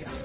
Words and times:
noticias, 0.00 0.24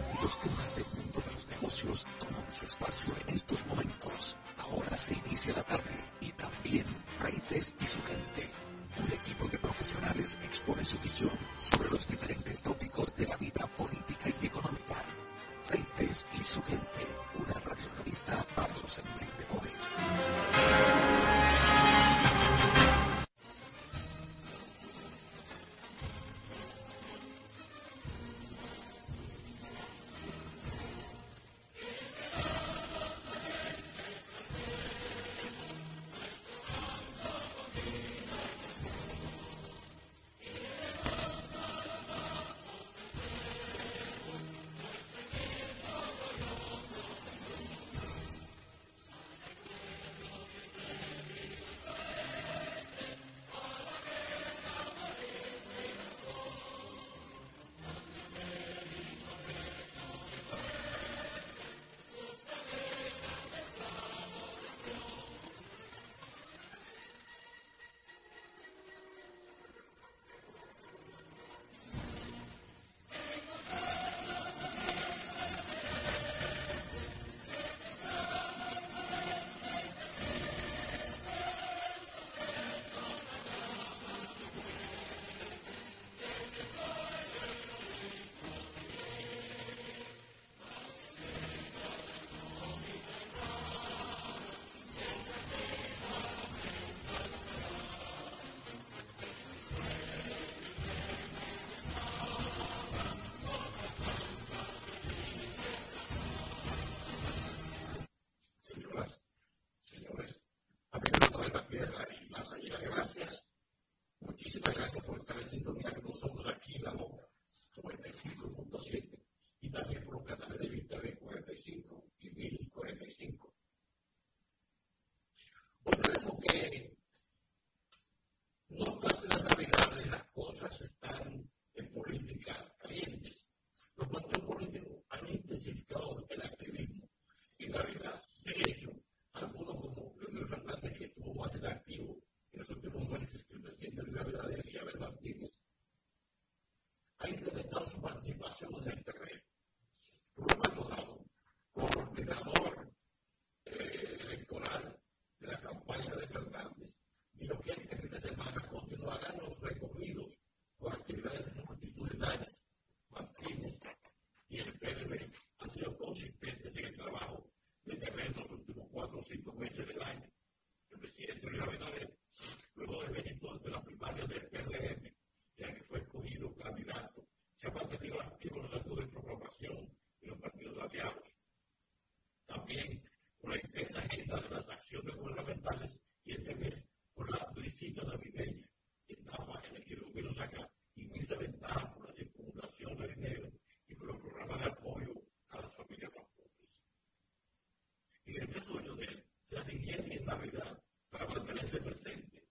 presenti. 201.82 202.42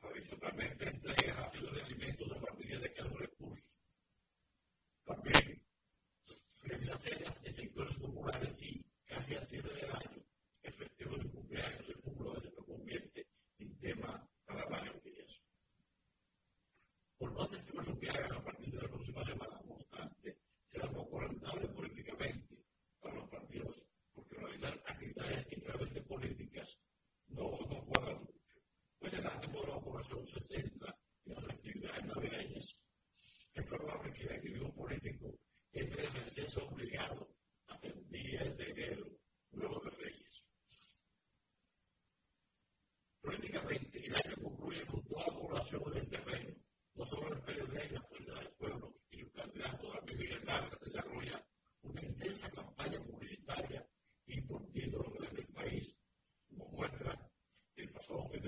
Tradizionalmente 0.00 0.86
Andrea, 0.86 1.50
figlio 1.50 1.70
dell'immenso 1.70 2.19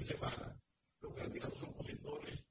semana, 0.03 0.57
los 1.01 1.15
candidatos 1.15 1.62
opositores 1.62 2.42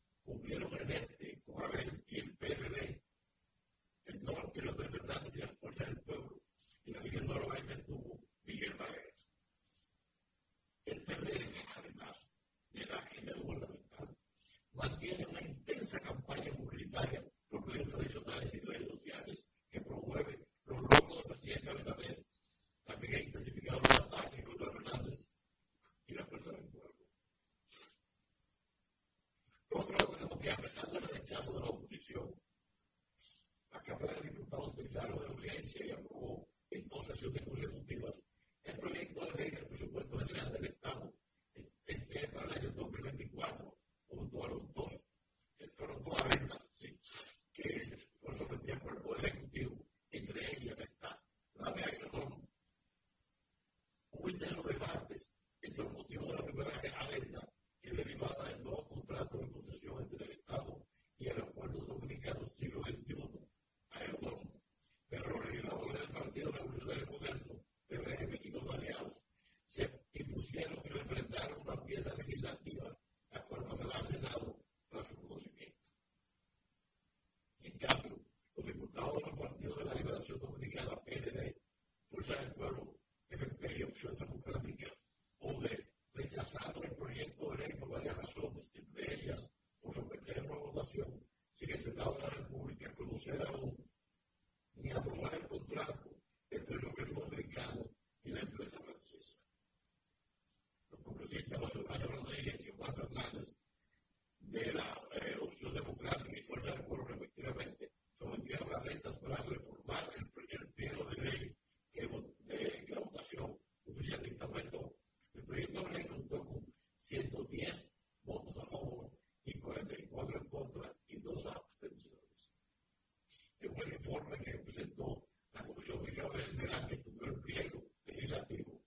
el 123.83 123.93
informe 123.93 124.37
que 124.37 124.51
presentó 124.59 125.23
la 125.53 125.65
Comisión 125.65 126.03
Bicameral 126.03 126.57
del 126.57 126.73
año 126.73 127.03
cumplió 127.03 127.33
el 127.33 127.41
pliego 127.41 127.83
legislativo. 128.05 128.81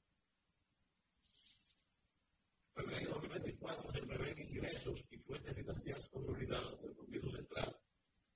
En 2.77 2.89
el 2.89 2.95
año 2.95 3.09
2024 3.11 3.93
se 3.93 4.03
prevén 4.03 4.39
ingresos 4.39 5.05
y 5.11 5.19
fuentes 5.19 5.55
financieras 5.55 6.09
consolidadas 6.11 6.81
del 6.83 6.95
gobierno 6.95 7.33
central, 7.33 7.77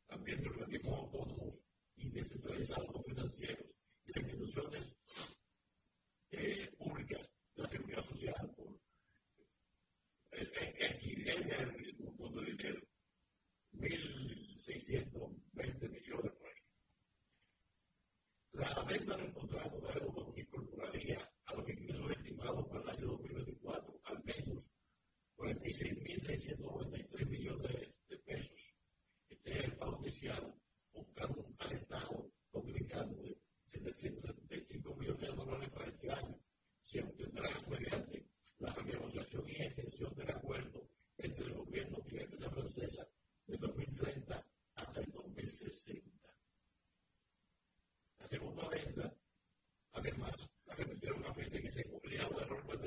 también 0.06 0.42
de 0.42 0.48
organismos 0.48 0.98
autónomos 0.98 1.54
y 1.96 2.10
descentralizados 2.10 3.04
financieros. 3.06 3.67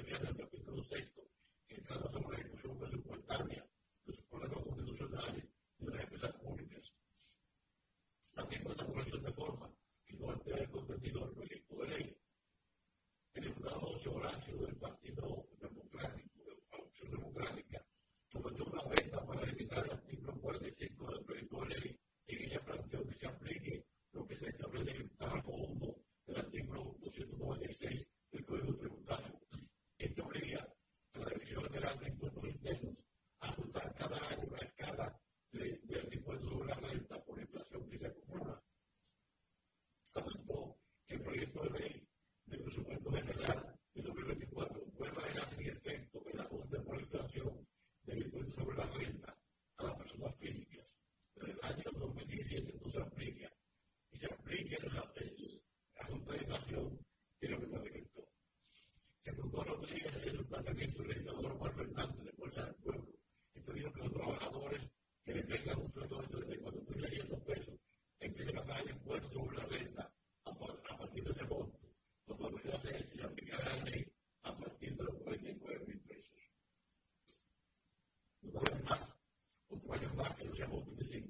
Jeremías, 0.06 0.36
capítulo 0.38 0.84
living 41.64 41.91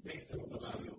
bem, 0.04 0.20
você 0.20 0.38
falar 0.38 0.80
né? 0.80 0.91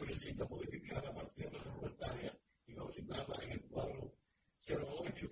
solicita 0.00 0.46
modificar 0.46 1.04
la 1.04 1.12
partida 1.12 1.50
reglamentaria 1.50 2.34
y 2.66 2.74
consignarla 2.74 3.36
en 3.44 3.52
el 3.52 3.60
cuadro 3.68 4.10
08 4.66 5.28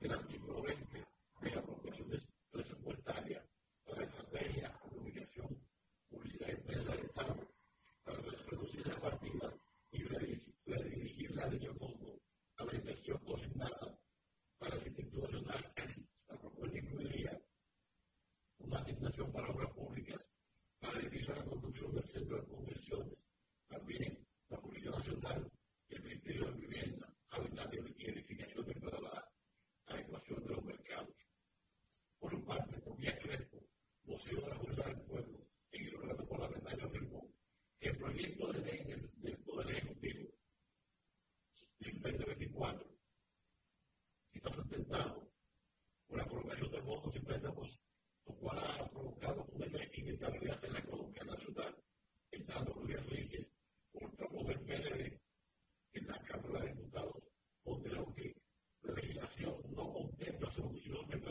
del 0.00 0.12
artículo 0.12 0.62
20 0.62 1.06
de 1.40 1.50
la 1.50 1.62
propuesta 1.62 2.04
presupuestaria 2.50 3.42
para 3.86 4.04
estrategia, 4.04 4.78
comunicación, 4.80 5.58
publicidad 6.10 6.48
y 6.48 6.50
empresa 6.50 6.92
del 6.92 7.06
Estado 7.06 7.48
para 8.04 8.18
reducir 8.50 8.86
la 8.86 9.00
partida 9.00 9.54
y 9.92 10.02
redirigirla 10.02 11.48
del 11.48 11.74
fondo 11.78 12.20
a 12.58 12.64
la 12.66 12.74
inversión 12.74 13.18
consignada 13.24 13.98
para 14.58 14.76
el 14.76 14.88
Instituto 14.88 15.26
La 16.28 16.38
propuesta 16.38 16.78
incluiría 16.78 17.40
una 18.58 18.78
asignación 18.78 19.32
para 19.32 19.48
obras 19.48 19.70
públicas 19.72 20.20
para 20.80 21.00
edificar 21.00 21.38
la 21.38 21.44
construcción 21.46 21.94
del 21.94 22.08
centro 22.10 22.36
de 22.36 22.46
convenciones 22.46 23.21
you'll 60.92 61.04
be 61.12 61.21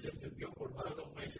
se 0.00 0.10
entendió 0.10 0.50
por 0.52 0.72
más 0.74 0.84
de 0.84 0.94
dos 1.02 1.14
meses. 1.14 1.39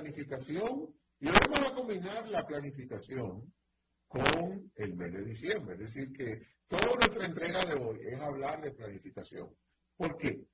planificación 0.00 0.94
y 1.20 1.28
ahora 1.28 1.46
vamos 1.50 1.68
a 1.68 1.74
combinar 1.74 2.28
la 2.28 2.46
planificación 2.46 3.52
con 4.08 4.72
el 4.74 4.94
mes 4.94 5.12
de 5.12 5.24
diciembre. 5.24 5.74
Es 5.74 5.80
decir, 5.80 6.12
que 6.12 6.42
toda 6.66 6.94
nuestra 6.96 7.26
entrega 7.26 7.60
de 7.66 7.74
hoy 7.74 8.00
es 8.02 8.18
hablar 8.18 8.62
de 8.62 8.70
planificación. 8.72 9.54
¿Por 9.96 10.16
qué? 10.16 10.46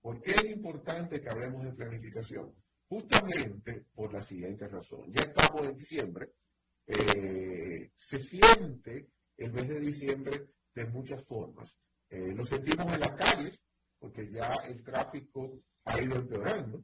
¿Por 0.00 0.20
qué 0.20 0.32
es 0.32 0.44
importante 0.44 1.20
que 1.20 1.28
hablemos 1.28 1.64
de 1.64 1.72
planificación? 1.72 2.54
Justamente 2.88 3.84
por 3.94 4.12
la 4.12 4.22
siguiente 4.22 4.66
razón. 4.66 5.12
Ya 5.12 5.24
estamos 5.24 5.68
en 5.68 5.76
diciembre, 5.76 6.32
eh, 6.86 7.90
se 7.94 8.18
siente 8.18 9.10
el 9.36 9.52
mes 9.52 9.68
de 9.68 9.80
diciembre 9.80 10.48
de 10.74 10.86
muchas 10.86 11.22
formas. 11.24 11.76
Eh, 12.10 12.32
lo 12.34 12.44
sentimos 12.44 12.92
en 12.92 13.00
las 13.00 13.14
calles, 13.14 13.60
porque 13.98 14.28
ya 14.30 14.54
el 14.66 14.82
tráfico 14.82 15.60
ha 15.84 16.00
ido 16.00 16.16
empeorando. 16.16 16.82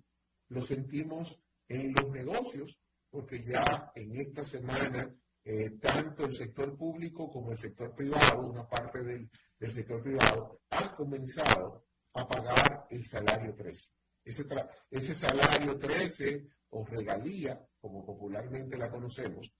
Lo 0.48 0.64
sentimos 0.64 1.40
en 1.68 1.92
los 1.92 2.10
negocios, 2.10 2.78
porque 3.10 3.42
ya 3.44 3.92
en 3.94 4.16
esta 4.16 4.44
semana 4.44 5.14
eh, 5.44 5.70
tanto 5.80 6.24
el 6.24 6.34
sector 6.34 6.76
público 6.76 7.30
como 7.30 7.52
el 7.52 7.58
sector 7.58 7.94
privado, 7.94 8.46
una 8.46 8.66
parte 8.66 9.02
del, 9.02 9.30
del 9.58 9.72
sector 9.72 10.02
privado, 10.02 10.62
han 10.70 10.94
comenzado 10.94 11.84
a 12.14 12.26
pagar 12.26 12.86
el 12.90 13.04
salario 13.06 13.54
13. 13.54 13.90
Ese, 14.24 14.46
ese 14.90 15.14
salario 15.14 15.78
13 15.78 16.46
o 16.70 16.84
regalía, 16.86 17.60
como 17.78 18.04
popularmente 18.04 18.78
la 18.78 18.90
conocemos. 18.90 19.52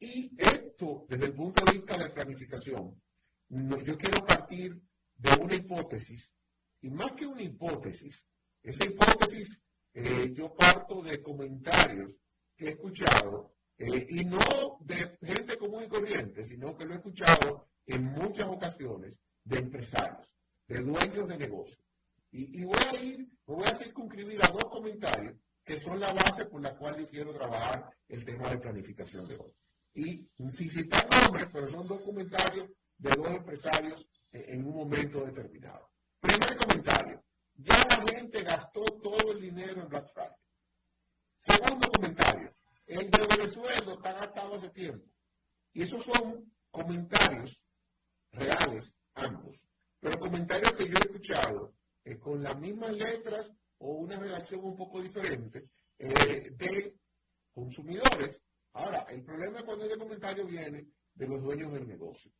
Y 0.00 0.32
esto, 0.36 1.06
desde 1.08 1.26
el 1.26 1.34
punto 1.34 1.64
de 1.64 1.72
vista 1.72 1.96
de 1.96 2.10
planificación, 2.10 3.00
no, 3.50 3.80
yo 3.80 3.96
quiero 3.96 4.24
partir 4.24 4.80
de 5.16 5.42
una 5.42 5.54
hipótesis, 5.54 6.30
y 6.80 6.90
más 6.90 7.12
que 7.12 7.26
una 7.26 7.42
hipótesis, 7.42 8.24
esa 8.62 8.84
hipótesis 8.84 9.60
eh, 9.94 10.32
yo 10.32 10.54
parto 10.54 11.02
de 11.02 11.22
comentarios 11.22 12.12
que 12.56 12.66
he 12.66 12.70
escuchado, 12.70 13.54
eh, 13.78 14.06
y 14.10 14.24
no 14.24 14.78
de 14.80 15.16
gente 15.22 15.56
común 15.56 15.84
y 15.84 15.88
corriente, 15.88 16.44
sino 16.44 16.76
que 16.76 16.84
lo 16.84 16.94
he 16.94 16.96
escuchado 16.96 17.68
en 17.86 18.04
muchas 18.04 18.46
ocasiones 18.48 19.14
de 19.44 19.58
empresarios, 19.58 20.28
de 20.66 20.80
dueños 20.80 21.28
de 21.28 21.38
negocios. 21.38 21.84
Y, 22.30 22.60
y 22.60 22.64
voy 22.64 22.82
a 22.86 23.02
ir, 23.02 23.18
me 23.46 23.54
voy 23.54 23.64
a 23.64 23.76
circunscribir 23.76 24.44
a 24.44 24.48
dos 24.48 24.64
comentarios 24.64 25.36
que 25.68 25.78
son 25.78 26.00
la 26.00 26.12
base 26.12 26.46
por 26.46 26.62
la 26.62 26.74
cual 26.76 26.96
yo 26.98 27.06
quiero 27.08 27.32
trabajar 27.34 27.90
el 28.08 28.24
tema 28.24 28.48
de 28.48 28.58
planificación 28.58 29.28
de 29.28 29.36
hoy. 29.36 29.52
Y 29.94 30.28
sin 30.38 30.70
citar 30.70 31.06
nombres, 31.22 31.48
pero 31.52 31.68
son 31.68 31.86
dos 31.86 32.00
comentarios 32.00 32.70
de 32.96 33.10
dos 33.10 33.28
empresarios 33.28 34.08
eh, 34.32 34.46
en 34.48 34.64
un 34.64 34.74
momento 34.74 35.24
determinado. 35.26 35.90
Primer 36.20 36.56
comentario, 36.56 37.22
ya 37.58 37.74
la 37.88 38.06
gente 38.06 38.42
gastó 38.42 38.84
todo 38.84 39.32
el 39.32 39.40
dinero 39.40 39.82
en 39.82 39.88
Black 39.88 40.12
Friday. 40.12 40.36
Segundo 41.40 41.90
comentario, 41.90 42.52
el 42.86 43.10
de 43.10 43.36
Venezuela 43.36 43.92
está 43.92 44.12
gastado 44.12 44.54
hace 44.54 44.70
tiempo. 44.70 45.06
Y 45.72 45.82
esos 45.82 46.04
son 46.04 46.52
comentarios 46.70 47.60
reales, 48.32 48.94
ambos. 49.14 49.60
Pero 50.00 50.18
comentarios 50.20 50.72
que 50.74 50.86
yo 50.86 50.94
he 50.94 51.06
escuchado 51.06 51.74
eh, 52.04 52.18
con 52.18 52.42
las 52.42 52.58
mismas 52.58 52.92
letras 52.92 53.50
o 53.78 53.94
una 53.94 54.18
redacción 54.18 54.64
un 54.64 54.76
poco 54.76 55.02
diferente 55.02 55.68
eh, 55.98 56.50
de 56.50 56.96
consumidores. 57.52 58.40
Ahora, 58.72 59.04
el 59.08 59.24
problema 59.24 59.64
cuando 59.64 59.84
el 59.84 59.98
comentario 59.98 60.46
viene 60.46 60.86
de 61.14 61.26
los 61.26 61.42
dueños 61.42 61.72
del 61.72 61.88
negocio. 61.88 62.30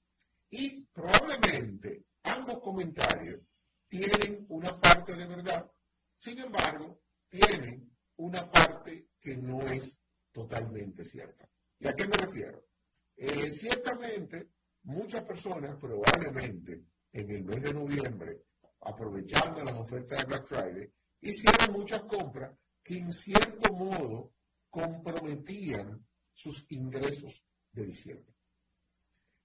Y 0.51 0.85
probablemente 0.87 2.05
ambos 2.23 2.61
comentarios 2.61 3.41
tienen 3.89 4.47
una 4.49 4.79
parte 4.79 5.15
de 5.15 5.27
verdad, 5.27 5.71
sin 6.17 6.39
embargo, 6.39 7.01
tienen 7.29 7.91
una 8.17 8.51
parte 8.51 9.09
que 9.21 9.37
no 9.37 9.63
es 9.63 9.97
totalmente 10.33 11.05
cierta. 11.05 11.49
¿Y 11.79 11.89
a 11.89 11.95
qué 11.95 12.07
me 12.07 12.17
refiero? 12.17 12.65
Eh, 13.17 13.51
ciertamente, 13.51 14.51
muchas 14.83 15.25
personas 15.25 15.77
probablemente 15.77 16.85
en 17.13 17.31
el 17.31 17.45
mes 17.45 17.63
de 17.63 17.75
noviembre, 17.75 18.45
aprovechando 18.81 19.65
las 19.65 19.75
ofertas 19.75 20.19
de 20.19 20.25
Black 20.27 20.47
Friday, 20.47 20.93
hicieron 21.21 21.73
muchas 21.73 22.03
compras 22.03 22.57
que 22.83 22.99
en 22.99 23.13
cierto 23.13 23.73
modo 23.75 24.33
comprometían 24.71 26.07
sus 26.33 26.65
ingresos 26.69 27.43
de 27.73 27.87
diciembre. 27.87 28.35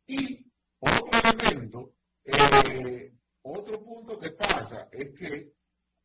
Y 0.06 0.52
otro 0.80 1.10
elemento, 1.24 1.96
eh, 2.24 3.14
otro 3.44 3.84
punto 3.84 4.20
que 4.20 4.32
pasa 4.32 4.90
es 4.92 5.12
que 5.14 5.54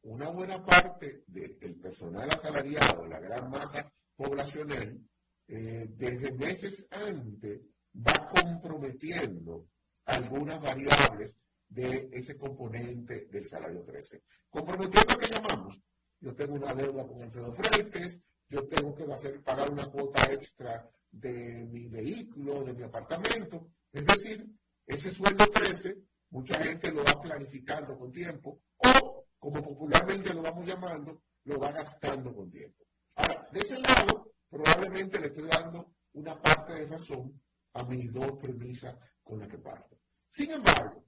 una 0.02 0.30
buena 0.30 0.64
parte 0.64 1.24
del 1.26 1.76
personal 1.80 2.28
asalariado, 2.32 3.06
la 3.06 3.20
gran 3.20 3.50
masa 3.50 3.90
poblacional, 4.16 5.00
eh, 5.48 5.86
desde 5.90 6.32
meses 6.32 6.86
antes 6.90 7.62
va 7.94 8.30
comprometiendo 8.30 9.66
algunas 10.04 10.60
variables 10.60 11.34
de 11.68 12.08
ese 12.12 12.36
componente 12.36 13.26
del 13.30 13.46
salario 13.46 13.82
13. 13.82 14.22
Comprometiendo 14.48 15.18
que 15.18 15.28
llamamos, 15.28 15.78
yo 16.20 16.34
tengo 16.34 16.54
una 16.54 16.74
deuda 16.74 17.06
con 17.06 17.22
Alfredo 17.22 17.52
Freites, 17.52 18.18
yo 18.48 18.64
tengo 18.64 18.94
que 18.94 19.04
hacer, 19.12 19.42
pagar 19.42 19.70
una 19.70 19.90
cuota 19.90 20.22
extra 20.32 20.88
de 21.10 21.64
mi 21.64 21.86
vehículo, 21.88 22.64
de 22.64 22.74
mi 22.74 22.82
apartamento, 22.82 23.68
es 23.92 24.04
decir, 24.06 24.46
ese 24.86 25.10
sueldo 25.10 25.46
13, 25.46 25.96
mucha 26.30 26.62
gente 26.62 26.92
lo 26.92 27.04
va 27.04 27.20
planificando 27.20 27.98
con 27.98 28.12
tiempo, 28.12 28.60
o, 28.76 29.26
como 29.38 29.62
popularmente 29.62 30.34
lo 30.34 30.42
vamos 30.42 30.66
llamando, 30.66 31.22
lo 31.44 31.58
va 31.58 31.72
gastando 31.72 32.34
con 32.34 32.50
tiempo. 32.50 32.84
Ahora, 33.14 33.48
de 33.52 33.60
ese 33.60 33.78
lado, 33.78 34.32
probablemente 34.48 35.20
le 35.20 35.28
estoy 35.28 35.48
dando 35.48 35.94
una 36.12 36.40
parte 36.40 36.74
de 36.74 36.86
razón 36.86 37.40
a 37.74 37.84
mis 37.84 38.12
dos 38.12 38.32
premisas 38.38 38.96
con 39.22 39.38
las 39.38 39.48
que 39.48 39.58
parto. 39.58 39.98
Sin 40.30 40.50
embargo, 40.50 41.04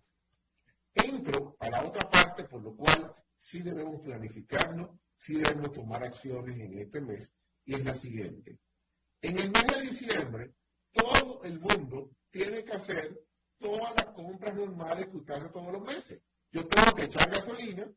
entro 0.94 1.56
a 1.58 1.70
la 1.70 1.84
otra 1.84 2.08
parte, 2.08 2.44
por 2.44 2.62
lo 2.62 2.74
cual 2.74 3.14
sí 3.38 3.60
debemos 3.62 4.00
planificarnos, 4.00 4.90
sí 5.16 5.34
debemos 5.34 5.72
tomar 5.72 6.02
acciones 6.04 6.58
en 6.58 6.78
este 6.78 7.00
mes, 7.00 7.28
y 7.64 7.74
es 7.74 7.84
la 7.84 7.94
siguiente. 7.94 8.58
En 9.20 9.38
el 9.38 9.50
mes 9.50 9.66
de 9.66 9.80
diciembre, 9.82 10.54
todo 10.92 11.42
el 11.44 11.60
mundo 11.60 12.10
tiene 12.30 12.64
que 12.64 12.72
hacer 12.72 13.20
todas 13.60 13.94
las 13.96 14.08
compras 14.08 14.54
normales 14.56 15.06
que 15.08 15.18
usted 15.18 15.34
hace 15.34 15.50
todos 15.50 15.72
los 15.72 15.82
meses. 15.82 16.20
Yo 16.50 16.66
tengo 16.66 16.96
que 16.96 17.04
echar 17.04 17.30
gasolina, 17.30 17.88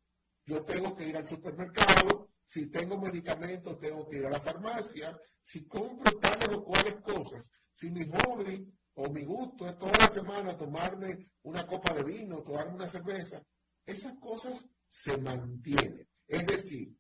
yo 0.46 0.64
tengo 0.64 0.96
que 0.96 1.08
ir 1.08 1.18
al 1.18 1.28
supermercado, 1.28 2.30
si 2.46 2.68
tengo 2.68 3.00
medicamentos 3.00 3.80
tengo 3.80 4.08
que 4.08 4.18
ir 4.18 4.26
a 4.26 4.32
la 4.32 4.42
farmacia, 4.42 5.18
si 5.42 5.66
compro 5.66 6.20
tales 6.20 6.50
o 6.56 6.64
cuales 6.64 6.96
cosas, 7.02 7.50
si 7.74 7.90
mi 7.90 8.06
hobby 8.06 8.72
o 8.96 9.10
mi 9.10 9.24
gusto 9.26 9.68
es 9.68 9.78
toda 9.78 9.94
la 9.98 10.08
semana 10.08 10.56
tomarme 10.56 11.32
una 11.44 11.66
copa 11.66 11.94
de 11.94 12.04
vino, 12.04 12.44
tomarme 12.44 12.76
una 12.76 12.88
cerveza, 12.88 13.42
esas 13.86 14.14
cosas 14.20 14.66
se 14.88 15.18
mantienen. 15.18 16.08
Es 16.28 16.46
decir, 16.46 16.96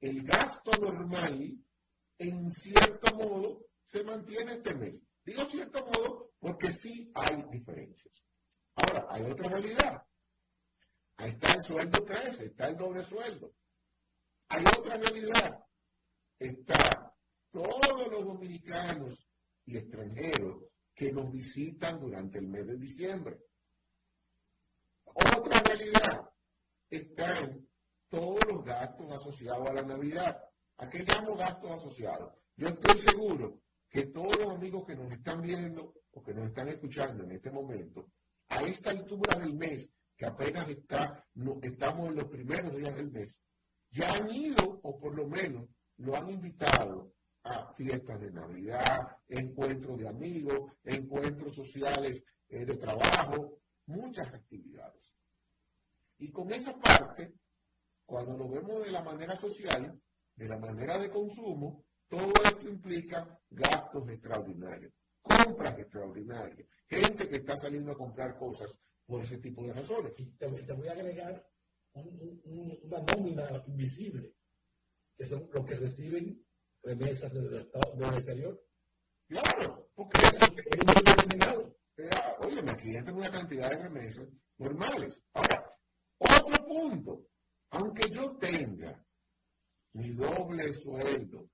el 0.00 0.22
gasto 0.24 0.72
normal, 0.72 1.56
en 2.18 2.52
cierto 2.52 3.16
modo, 3.16 3.64
se 3.86 4.04
mantiene 4.04 4.54
este 4.54 4.74
mes. 4.74 4.94
Digo 5.24 5.44
cierto 5.46 5.84
modo 5.86 6.27
porque 6.38 6.72
sí 6.72 7.10
hay 7.14 7.42
diferencias. 7.50 8.24
Ahora, 8.74 9.06
hay 9.10 9.22
otra 9.30 9.48
realidad. 9.48 10.02
Ahí 11.16 11.30
está 11.30 11.52
el 11.54 11.62
sueldo 11.64 12.04
13, 12.04 12.44
está 12.46 12.68
el 12.68 12.76
doble 12.76 13.04
sueldo. 13.04 13.52
Hay 14.48 14.64
otra 14.78 14.96
realidad. 14.96 15.64
Está 16.38 17.12
todos 17.50 18.08
los 18.10 18.24
dominicanos 18.24 19.28
y 19.66 19.76
extranjeros 19.76 20.64
que 20.94 21.12
nos 21.12 21.30
visitan 21.32 21.98
durante 21.98 22.38
el 22.38 22.48
mes 22.48 22.66
de 22.66 22.76
diciembre. 22.76 23.38
Otra 25.04 25.60
realidad 25.62 26.30
están 26.88 27.68
todos 28.08 28.40
los 28.48 28.64
gastos 28.64 29.10
asociados 29.10 29.68
a 29.68 29.72
la 29.72 29.82
Navidad. 29.82 30.40
¿A 30.76 30.88
qué 30.88 31.04
llamo 31.04 31.36
gastos 31.36 31.70
asociados? 31.72 32.32
Yo 32.56 32.68
estoy 32.68 33.00
seguro 33.00 33.60
que 33.90 34.06
todos 34.06 34.36
los 34.38 34.54
amigos 34.54 34.84
que 34.86 34.94
nos 34.94 35.10
están 35.10 35.40
viendo 35.40 35.94
que 36.22 36.34
nos 36.34 36.48
están 36.48 36.68
escuchando 36.68 37.24
en 37.24 37.32
este 37.32 37.50
momento, 37.50 38.10
a 38.48 38.62
esta 38.62 38.90
altura 38.90 39.38
del 39.38 39.54
mes, 39.54 39.88
que 40.16 40.26
apenas 40.26 40.68
está, 40.68 41.24
no, 41.34 41.58
estamos 41.62 42.08
en 42.08 42.16
los 42.16 42.24
primeros 42.24 42.74
días 42.76 42.94
del 42.96 43.10
mes, 43.10 43.38
ya 43.90 44.10
han 44.10 44.30
ido 44.30 44.80
o 44.82 44.98
por 44.98 45.14
lo 45.14 45.26
menos 45.26 45.68
lo 45.98 46.16
han 46.16 46.28
invitado 46.30 47.12
a 47.44 47.72
fiestas 47.74 48.20
de 48.20 48.30
Navidad, 48.30 49.16
encuentros 49.28 49.98
de 49.98 50.08
amigos, 50.08 50.72
encuentros 50.84 51.54
sociales 51.54 52.22
eh, 52.48 52.64
de 52.64 52.76
trabajo, 52.76 53.58
muchas 53.86 54.32
actividades. 54.34 55.14
Y 56.18 56.30
con 56.30 56.52
esa 56.52 56.76
parte, 56.78 57.32
cuando 58.04 58.36
lo 58.36 58.48
vemos 58.48 58.84
de 58.84 58.90
la 58.90 59.02
manera 59.02 59.36
social, 59.36 60.00
de 60.34 60.48
la 60.48 60.58
manera 60.58 60.98
de 60.98 61.10
consumo, 61.10 61.84
todo 62.08 62.32
esto 62.44 62.68
implica 62.68 63.38
gastos 63.50 64.08
extraordinarios, 64.08 64.92
compras 65.22 65.78
extraordinarias, 65.78 66.68
gente 66.86 67.28
que 67.28 67.36
está 67.36 67.56
saliendo 67.56 67.92
a 67.92 67.96
comprar 67.98 68.36
cosas 68.36 68.70
por 69.06 69.22
ese 69.22 69.38
tipo 69.38 69.66
de 69.66 69.72
razones. 69.72 70.12
Y 70.18 70.26
te, 70.32 70.46
voy 70.46 70.88
a 70.88 70.92
agregar 70.92 71.46
una 71.94 73.02
nómina 73.02 73.64
invisible, 73.66 74.34
que 75.16 75.26
son 75.26 75.48
los 75.52 75.64
que 75.64 75.76
reciben 75.76 76.44
remesas 76.82 77.32
del, 77.32 77.50
del 77.50 78.14
exterior. 78.14 78.62
Claro, 79.28 79.90
porque 79.94 80.20
es 80.22 80.32
un 80.32 81.04
determinado. 81.04 81.76
Oye, 82.40 82.60
aquí 82.70 82.96
entra 82.96 83.12
una 83.12 83.30
cantidad 83.30 83.70
de 83.70 83.82
remesas 83.82 84.28
normales. 84.58 85.20
Ahora, 85.32 85.76
otro 86.18 86.66
punto, 86.66 87.26
aunque 87.70 88.10
yo 88.10 88.36
tenga 88.36 89.04
mi 89.94 90.10
doble 90.10 90.72
sueldo 90.74 91.50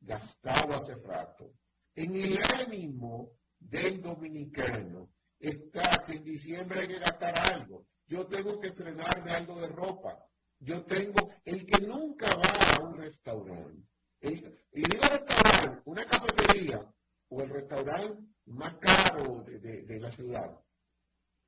gastado 0.00 0.74
hace 0.74 0.94
rato, 0.94 1.52
en 1.98 2.14
el 2.14 2.38
ánimo 2.54 3.32
del 3.58 4.00
dominicano 4.00 5.10
está 5.36 6.04
que 6.06 6.12
en 6.12 6.24
diciembre 6.24 6.82
hay 6.82 6.88
que 6.88 6.98
gastar 7.00 7.34
algo. 7.52 7.86
Yo 8.06 8.24
tengo 8.28 8.60
que 8.60 8.68
estrenarme 8.68 9.32
algo 9.32 9.60
de 9.60 9.66
ropa. 9.66 10.24
Yo 10.60 10.84
tengo, 10.84 11.28
el 11.44 11.66
que 11.66 11.84
nunca 11.84 12.28
va 12.36 12.76
a 12.76 12.82
un 12.84 12.96
restaurante, 12.96 13.88
y 14.20 14.82
digo 14.82 15.02
restaurante, 15.02 15.82
una 15.86 16.04
cafetería 16.04 16.94
o 17.30 17.42
el 17.42 17.50
restaurante 17.50 18.22
más 18.46 18.74
caro 18.76 19.42
de, 19.44 20.00
la 20.00 20.10
ciudad, 20.12 20.60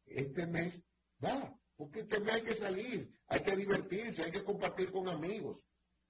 este 0.05 0.47
mes 0.47 0.83
va, 1.25 1.57
porque 1.77 2.01
este 2.01 2.19
mes 2.21 2.35
hay 2.35 2.43
que 2.43 2.55
salir, 2.55 3.13
hay 3.29 3.41
que 3.41 3.57
divertirse, 3.57 4.25
hay 4.25 4.33
que 4.33 4.45
compartir 4.45 4.91
con 4.91 5.09
amigos. 5.09 5.59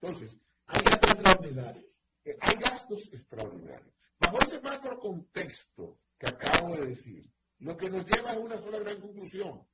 Entonces, 0.00 0.37
hay 0.66 0.83
gastos 0.83 1.12
extraordinarios. 1.14 1.85
Eh, 2.24 2.37
hay 2.40 2.57
gastos 2.57 3.12
extraordinarios. 3.12 3.99
Bajo 4.20 4.38
ese 4.42 4.61
macro 4.61 4.98
contexto 4.98 5.98
que 6.18 6.28
acabo 6.28 6.76
de 6.76 6.87
decir, 6.88 7.33
lo 7.59 7.76
que 7.76 7.90
nos 7.90 8.04
lleva 8.06 8.33
a 8.33 8.38
una 8.38 8.56
sola 8.56 8.78
gran 8.78 9.00
conclusión. 9.00 9.66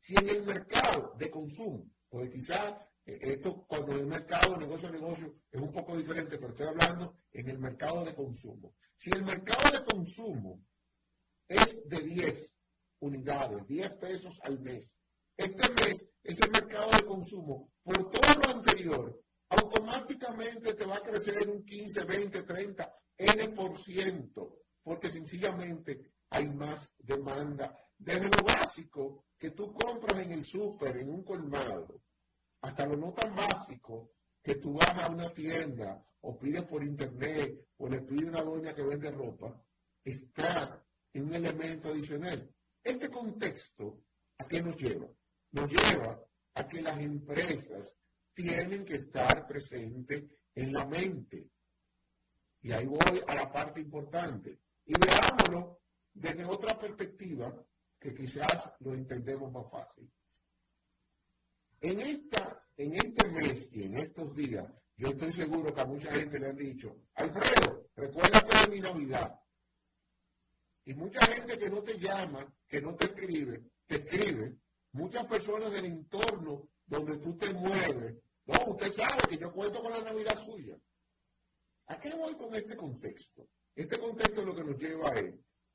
Si 0.00 0.14
en 0.14 0.28
el 0.28 0.44
mercado 0.44 1.14
de 1.18 1.30
consumo, 1.30 1.90
porque 2.08 2.30
quizás 2.30 2.74
eh, 3.04 3.18
esto 3.22 3.66
cuando 3.66 3.92
el 3.92 4.06
mercado, 4.06 4.56
negocio 4.56 4.88
a 4.88 4.92
negocio, 4.92 5.34
es 5.50 5.60
un 5.60 5.72
poco 5.72 5.96
diferente, 5.96 6.38
pero 6.38 6.50
estoy 6.50 6.66
hablando 6.68 7.18
en 7.32 7.48
el 7.48 7.58
mercado 7.58 8.04
de 8.04 8.14
consumo. 8.14 8.74
Si 8.96 9.10
el 9.10 9.24
mercado 9.24 9.78
de 9.78 9.84
consumo 9.84 10.64
es 11.48 11.88
de 11.88 12.00
10 12.00 12.54
unidades, 13.00 13.66
10 13.66 13.90
pesos 13.94 14.38
al 14.42 14.60
mes, 14.60 14.88
este 15.36 15.72
mes 15.74 16.06
ese 16.26 16.48
mercado 16.50 16.90
de 16.90 17.04
consumo, 17.04 17.70
por 17.84 18.10
todo 18.10 18.42
lo 18.42 18.50
anterior, 18.50 19.22
automáticamente 19.48 20.74
te 20.74 20.84
va 20.84 20.96
a 20.96 21.02
crecer 21.02 21.48
un 21.48 21.64
15, 21.64 22.04
20, 22.04 22.42
30, 22.42 22.94
N 23.18 23.48
por 23.48 23.78
ciento, 23.80 24.62
porque 24.82 25.10
sencillamente 25.10 26.12
hay 26.30 26.48
más 26.48 26.94
demanda. 26.98 27.76
Desde 27.98 28.28
lo 28.28 28.44
básico 28.44 29.26
que 29.38 29.50
tú 29.50 29.72
compras 29.72 30.18
en 30.18 30.32
el 30.32 30.44
súper, 30.44 30.98
en 30.98 31.10
un 31.10 31.24
colmado, 31.24 32.02
hasta 32.60 32.86
lo 32.86 32.96
no 32.96 33.12
tan 33.12 33.34
básico 33.34 34.12
que 34.42 34.56
tú 34.56 34.74
vas 34.74 35.02
a 35.02 35.08
una 35.08 35.32
tienda 35.32 36.04
o 36.20 36.38
pides 36.38 36.64
por 36.64 36.82
internet 36.82 37.68
o 37.78 37.88
le 37.88 38.00
pides 38.02 38.26
a 38.26 38.28
una 38.28 38.42
doña 38.42 38.74
que 38.74 38.82
vende 38.82 39.10
ropa, 39.10 39.62
está 40.04 40.84
en 41.12 41.24
un 41.24 41.34
elemento 41.34 41.88
adicional. 41.88 42.52
Este 42.82 43.08
contexto, 43.08 44.02
¿a 44.38 44.46
qué 44.46 44.62
nos 44.62 44.76
lleva? 44.76 45.08
Nos 45.52 45.70
lleva 45.70 46.20
a 46.54 46.68
que 46.68 46.82
las 46.82 46.98
empresas 47.00 47.94
tienen 48.34 48.84
que 48.84 48.96
estar 48.96 49.46
presentes 49.46 50.24
en 50.54 50.72
la 50.72 50.84
mente. 50.84 51.50
Y 52.66 52.72
ahí 52.72 52.84
voy 52.84 53.22
a 53.28 53.34
la 53.36 53.52
parte 53.52 53.80
importante. 53.80 54.58
Y 54.86 54.94
veámoslo 54.98 55.82
desde 56.12 56.44
otra 56.44 56.76
perspectiva 56.76 57.64
que 57.96 58.12
quizás 58.12 58.72
lo 58.80 58.92
entendemos 58.92 59.52
más 59.52 59.70
fácil. 59.70 60.10
En, 61.80 62.00
esta, 62.00 62.66
en 62.76 62.96
este 62.96 63.28
mes 63.28 63.68
y 63.70 63.84
en 63.84 63.98
estos 63.98 64.34
días, 64.34 64.66
yo 64.96 65.10
estoy 65.10 65.32
seguro 65.32 65.72
que 65.72 65.80
a 65.80 65.84
mucha 65.84 66.10
gente 66.10 66.40
le 66.40 66.48
han 66.48 66.56
dicho, 66.56 66.92
Alfredo, 67.14 67.88
recuérdate 67.94 68.58
de 68.58 68.74
mi 68.74 68.80
Navidad. 68.80 69.40
Y 70.86 70.94
mucha 70.94 71.24
gente 71.24 71.56
que 71.56 71.70
no 71.70 71.84
te 71.84 71.96
llama, 72.00 72.52
que 72.66 72.80
no 72.80 72.96
te 72.96 73.06
escribe, 73.06 73.62
te 73.86 73.94
escribe. 73.94 74.56
Muchas 74.90 75.24
personas 75.26 75.70
del 75.70 75.84
entorno 75.84 76.68
donde 76.84 77.16
tú 77.18 77.38
te 77.38 77.48
mueves. 77.54 78.16
No, 78.44 78.72
usted 78.72 78.90
sabe 78.90 79.22
que 79.28 79.38
yo 79.38 79.52
cuento 79.52 79.80
con 79.80 79.92
la 79.92 80.00
Navidad 80.00 80.44
suya. 80.44 80.76
¿A 81.86 82.00
qué 82.00 82.14
voy 82.14 82.34
con 82.36 82.54
este 82.54 82.76
contexto? 82.76 83.48
Este 83.74 83.98
contexto 83.98 84.42
lo 84.42 84.54
que 84.54 84.64
nos 84.64 84.78
lleva 84.78 85.12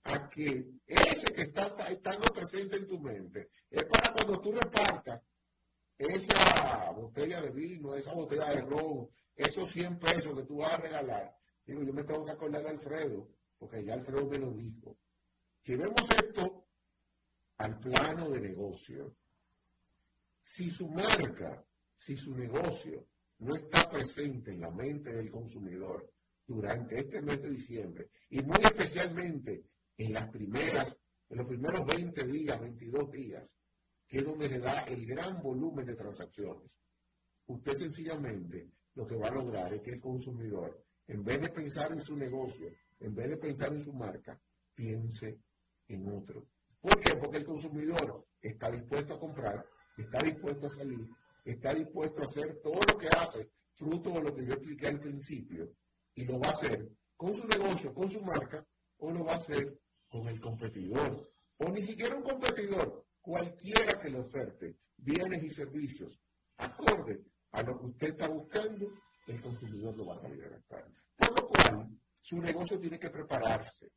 a, 0.03 0.29
que 0.29 0.71
ese 0.85 1.33
que 1.33 1.43
está 1.43 1.67
estando 1.87 2.33
presente 2.33 2.75
en 2.77 2.87
tu 2.87 2.99
mente 2.99 3.49
es 3.69 3.83
para 3.85 4.13
cuando 4.13 4.41
tú 4.41 4.51
repartas 4.51 5.21
esa 5.97 6.91
botella 6.91 7.41
de 7.41 7.51
vino, 7.51 7.95
esa 7.95 8.13
botella 8.13 8.49
de 8.49 8.61
ron, 8.61 9.07
esos 9.35 9.71
100 9.71 9.99
pesos 9.99 10.35
que 10.35 10.45
tú 10.45 10.57
vas 10.57 10.73
a 10.73 10.77
regalar. 10.77 11.37
Digo, 11.63 11.83
yo 11.83 11.93
me 11.93 12.03
tengo 12.03 12.25
que 12.25 12.31
acordar 12.31 12.63
de 12.63 12.69
Alfredo, 12.69 13.29
porque 13.57 13.85
ya 13.85 13.93
Alfredo 13.93 14.25
me 14.25 14.39
lo 14.39 14.51
dijo. 14.51 14.97
Llevemos 15.63 16.01
esto 16.17 16.65
al 17.57 17.79
plano 17.79 18.29
de 18.29 18.41
negocio. 18.41 19.15
Si 20.43 20.71
su 20.71 20.89
marca, 20.89 21.63
si 21.99 22.17
su 22.17 22.35
negocio 22.35 23.10
no 23.41 23.55
está 23.55 23.89
presente 23.89 24.51
en 24.51 24.61
la 24.61 24.69
mente 24.69 25.11
del 25.11 25.31
consumidor 25.31 26.11
durante 26.45 26.99
este 26.99 27.21
mes 27.21 27.41
de 27.41 27.49
diciembre, 27.49 28.09
y 28.29 28.41
muy 28.41 28.57
especialmente 28.61 29.63
en 29.97 30.13
las 30.13 30.29
primeras, 30.29 30.95
en 31.29 31.37
los 31.37 31.47
primeros 31.47 31.85
20 31.85 32.27
días, 32.27 32.59
22 32.59 33.11
días, 33.11 33.43
que 34.07 34.19
es 34.19 34.25
donde 34.25 34.47
le 34.47 34.59
da 34.59 34.81
el 34.81 35.05
gran 35.05 35.41
volumen 35.41 35.85
de 35.85 35.95
transacciones. 35.95 36.69
Usted 37.47 37.73
sencillamente 37.73 38.69
lo 38.93 39.07
que 39.07 39.15
va 39.15 39.29
a 39.29 39.33
lograr 39.33 39.73
es 39.73 39.81
que 39.81 39.91
el 39.91 40.01
consumidor, 40.01 40.83
en 41.07 41.23
vez 41.23 41.41
de 41.41 41.49
pensar 41.49 41.91
en 41.93 42.01
su 42.01 42.15
negocio, 42.15 42.69
en 42.99 43.15
vez 43.15 43.29
de 43.29 43.37
pensar 43.37 43.73
en 43.73 43.83
su 43.83 43.93
marca, 43.93 44.39
piense 44.75 45.39
en 45.87 46.07
otro. 46.09 46.45
¿Por 46.79 46.99
qué? 46.99 47.15
Porque 47.15 47.37
el 47.37 47.45
consumidor 47.45 48.27
está 48.39 48.69
dispuesto 48.69 49.15
a 49.15 49.19
comprar, 49.19 49.65
está 49.97 50.19
dispuesto 50.23 50.67
a 50.67 50.69
salir, 50.69 51.07
está 51.43 51.73
dispuesto 51.73 52.21
a 52.21 52.25
hacer 52.25 52.59
todo 52.61 52.79
lo 52.91 52.97
que 52.97 53.07
hace, 53.07 53.49
fruto 53.73 54.11
de 54.11 54.21
lo 54.21 54.35
que 54.35 54.45
yo 54.45 54.53
expliqué 54.53 54.87
al 54.87 54.99
principio, 54.99 55.71
y 56.15 56.25
lo 56.25 56.39
va 56.39 56.49
a 56.49 56.53
hacer 56.53 56.89
con 57.15 57.33
su 57.33 57.47
negocio, 57.47 57.93
con 57.93 58.09
su 58.09 58.21
marca, 58.21 58.65
o 58.97 59.11
lo 59.11 59.25
va 59.25 59.33
a 59.33 59.37
hacer 59.37 59.79
con 60.09 60.27
el 60.27 60.39
competidor, 60.39 61.31
o 61.57 61.69
ni 61.69 61.81
siquiera 61.81 62.15
un 62.15 62.23
competidor, 62.23 63.05
cualquiera 63.21 63.99
que 63.99 64.09
le 64.09 64.19
oferte 64.19 64.77
bienes 64.97 65.43
y 65.43 65.49
servicios 65.49 66.19
acorde 66.57 67.23
a 67.51 67.63
lo 67.63 67.79
que 67.79 67.85
usted 67.87 68.07
está 68.09 68.27
buscando, 68.27 68.87
el 69.27 69.41
consumidor 69.41 69.95
lo 69.97 70.05
va 70.05 70.15
a 70.15 70.19
salir 70.19 70.43
a 70.45 70.49
gastar. 70.49 70.85
Por 71.17 71.39
lo 71.39 71.47
cual, 71.47 71.89
su 72.21 72.37
negocio 72.37 72.79
tiene 72.79 72.99
que 72.99 73.09
prepararse. 73.09 73.91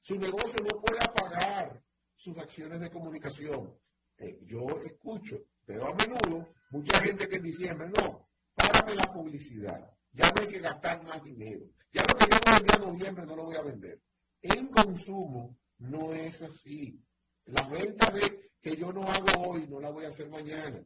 Su 0.00 0.16
negocio 0.16 0.56
no 0.62 0.80
puede 0.80 1.00
apagar 1.02 1.82
sus 2.14 2.36
acciones 2.38 2.80
de 2.80 2.90
comunicación. 2.90 3.74
Eh, 4.18 4.38
yo 4.42 4.66
escucho, 4.84 5.36
pero 5.64 5.88
a 5.88 5.94
menudo, 5.94 6.52
mucha 6.70 7.00
gente 7.02 7.28
que 7.28 7.38
dice, 7.38 7.72
no, 7.74 8.28
párame 8.54 8.94
la 8.94 9.12
publicidad, 9.12 9.90
ya 10.12 10.28
no 10.30 10.42
hay 10.42 10.48
que 10.48 10.60
gastar 10.60 11.02
más 11.04 11.22
dinero. 11.22 11.66
Ya 11.92 12.02
lo 12.02 12.14
que 12.18 12.26
yo 12.30 12.38
vendí 12.52 12.74
en 12.74 12.82
noviembre 12.82 13.26
no 13.26 13.36
lo 13.36 13.44
voy 13.44 13.56
a 13.56 13.62
vender. 13.62 14.00
En 14.42 14.68
consumo 14.68 15.58
no 15.78 16.12
es 16.12 16.40
así. 16.42 17.02
La 17.46 17.66
venta 17.68 18.12
de 18.12 18.52
que 18.60 18.76
yo 18.76 18.92
no 18.92 19.02
hago 19.02 19.48
hoy, 19.48 19.66
no 19.66 19.80
la 19.80 19.90
voy 19.90 20.04
a 20.04 20.10
hacer 20.10 20.28
mañana. 20.28 20.84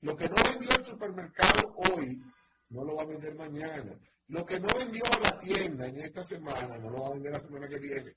Lo 0.00 0.16
que 0.16 0.28
no 0.28 0.36
vendió 0.36 0.70
el 0.76 0.84
supermercado 0.84 1.74
hoy, 1.76 2.22
no 2.68 2.84
lo 2.84 2.96
va 2.96 3.02
a 3.02 3.06
vender 3.06 3.34
mañana. 3.34 3.98
Lo 4.28 4.44
que 4.44 4.60
no 4.60 4.68
vendió 4.78 5.02
la 5.22 5.40
tienda 5.40 5.88
en 5.88 5.98
esta 5.98 6.22
semana, 6.22 6.78
no 6.78 6.90
lo 6.90 7.02
va 7.02 7.08
a 7.08 7.14
vender 7.14 7.32
la 7.32 7.40
semana 7.40 7.68
que 7.68 7.78
viene. 7.78 8.16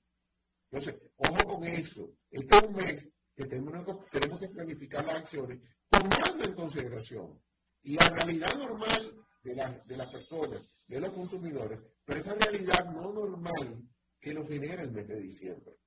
Entonces, 0.70 1.02
ojo 1.16 1.56
con 1.56 1.64
eso. 1.64 2.14
Este 2.30 2.58
es 2.58 2.64
un 2.64 2.76
mes 2.76 3.10
tenemos, 3.46 4.10
tenemos 4.10 4.40
que 4.40 4.50
planificar 4.50 5.06
las 5.06 5.18
acciones 5.18 5.60
tomando 5.90 6.44
en 6.44 6.54
consideración 6.54 7.42
la 7.84 8.08
realidad 8.10 8.54
normal 8.58 9.16
de, 9.44 9.82
de 9.86 9.98
las 9.98 10.12
personas, 10.12 10.62
de 10.88 11.00
los 11.00 11.12
consumidores, 11.12 11.80
pero 12.06 12.20
esa 12.20 12.36
realidad 12.36 12.92
no 12.92 13.12
normal 13.12 13.84
que 14.20 14.34
nos 14.34 14.48
genera 14.48 14.84
el 14.84 14.92
mes 14.92 15.08
de 15.08 15.20
diciembre 15.20 15.82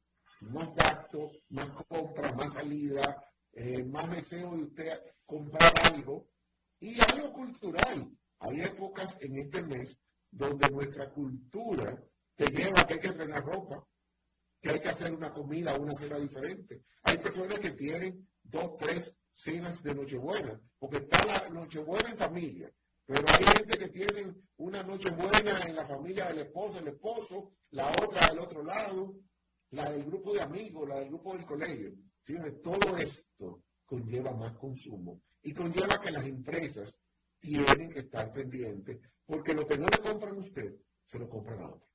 más 0.51 0.75
gasto, 0.75 1.31
más 1.51 1.69
compra, 1.88 2.33
más 2.33 2.53
salida, 2.53 3.25
eh, 3.53 3.85
más 3.85 4.11
deseo 4.11 4.57
de 4.57 4.62
usted 4.64 5.01
comprar 5.25 5.73
algo 5.93 6.29
y 6.81 6.99
algo 7.12 7.33
cultural. 7.33 8.11
Hay 8.40 8.61
épocas 8.61 9.17
en 9.21 9.38
este 9.38 9.62
mes 9.62 9.97
donde 10.31 10.69
nuestra 10.71 11.11
cultura 11.11 11.97
te 12.37 12.47
lleva 12.47 12.81
a 12.81 12.87
que 12.87 12.95
hay 12.95 13.01
que 13.01 13.09
estrenar 13.09 13.45
ropa, 13.45 13.87
que 14.64 14.70
hay 14.70 14.81
que 14.81 14.88
hacer 14.88 15.12
una 15.12 15.31
comida 15.31 15.74
o 15.74 15.83
una 15.83 15.94
cena 15.94 16.18
diferente. 16.18 16.85
Hay 17.03 17.18
personas 17.18 17.59
que 17.59 17.72
tienen 17.72 18.27
dos, 18.42 18.79
tres 18.79 19.14
cenas 19.35 19.83
de 19.83 19.94
Nochebuena, 19.94 20.59
porque 20.79 20.96
está 20.96 21.18
la 21.27 21.50
Nochebuena 21.50 22.09
en 22.09 22.16
familia, 22.16 22.72
pero 23.05 23.22
hay 23.29 23.44
gente 23.59 23.79
que 23.79 23.88
tiene 23.90 24.35
una 24.57 24.83
Nochebuena 24.83 25.66
en 25.66 25.77
la 25.77 25.85
familia 25.85 26.29
del 26.29 26.38
esposo, 26.38 26.79
el 26.79 26.88
esposo, 26.88 27.53
la 27.72 27.90
otra 27.90 28.27
del 28.29 28.38
otro 28.38 28.64
lado, 28.64 29.14
la 29.72 29.90
del 29.90 30.05
grupo 30.05 30.33
de 30.33 30.40
amigos, 30.40 30.88
la 30.88 31.00
del 31.00 31.09
grupo 31.09 31.35
del 31.35 31.44
colegio. 31.44 31.92
Todo 32.62 32.96
esto 32.96 33.64
conlleva 33.85 34.33
más 34.33 34.57
consumo 34.57 35.20
y 35.42 35.53
conlleva 35.53 36.00
que 36.00 36.11
las 36.11 36.24
empresas 36.24 36.90
tienen 37.38 37.90
que 37.90 37.98
estar 37.98 38.33
pendientes 38.33 38.98
porque 39.27 39.53
lo 39.53 39.66
que 39.66 39.77
no 39.77 39.85
le 39.85 40.11
compran 40.11 40.37
a 40.37 40.40
usted, 40.40 40.74
se 41.05 41.18
lo 41.18 41.29
compran 41.29 41.61
a 41.61 41.68
otro. 41.68 41.93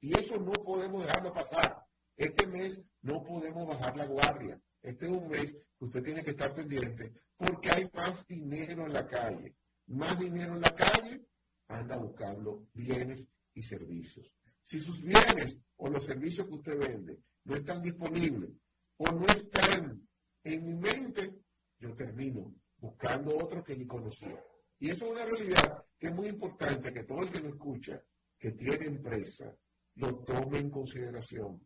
Y 0.00 0.18
eso 0.18 0.36
no 0.36 0.52
podemos 0.52 1.04
dejarlo 1.04 1.32
pasar. 1.32 1.84
Este 2.16 2.46
mes 2.46 2.80
no 3.02 3.22
podemos 3.22 3.66
bajar 3.66 3.96
la 3.96 4.06
guardia. 4.06 4.60
Este 4.82 5.06
es 5.06 5.12
un 5.12 5.28
mes 5.28 5.52
que 5.78 5.84
usted 5.84 6.02
tiene 6.02 6.24
que 6.24 6.30
estar 6.30 6.54
pendiente 6.54 7.12
porque 7.36 7.70
hay 7.70 7.90
más 7.92 8.26
dinero 8.26 8.86
en 8.86 8.92
la 8.92 9.06
calle. 9.06 9.54
Más 9.86 10.18
dinero 10.18 10.54
en 10.54 10.60
la 10.60 10.74
calle, 10.74 11.24
anda 11.68 11.96
buscando 11.96 12.66
bienes 12.74 13.24
y 13.54 13.62
servicios. 13.62 14.30
Si 14.62 14.78
sus 14.80 15.02
bienes 15.02 15.58
o 15.76 15.88
los 15.88 16.04
servicios 16.04 16.46
que 16.46 16.54
usted 16.54 16.78
vende 16.78 17.20
no 17.44 17.56
están 17.56 17.80
disponibles 17.82 18.50
o 18.98 19.10
no 19.12 19.26
están 19.26 20.06
en 20.44 20.64
mi 20.64 20.74
mente, 20.74 21.38
yo 21.78 21.94
termino 21.94 22.54
buscando 22.76 23.36
otros 23.36 23.64
que 23.64 23.76
ni 23.76 23.86
conocía. 23.86 24.42
Y 24.78 24.90
eso 24.90 25.06
es 25.06 25.10
una 25.12 25.24
realidad 25.24 25.84
que 25.98 26.08
es 26.08 26.14
muy 26.14 26.28
importante 26.28 26.92
que 26.92 27.04
todo 27.04 27.22
el 27.22 27.30
que 27.30 27.40
lo 27.40 27.48
escucha, 27.48 28.02
que 28.38 28.52
tiene 28.52 28.86
empresa, 28.86 29.56
lo 29.98 30.16
tome 30.20 30.58
en 30.58 30.70
consideración. 30.70 31.60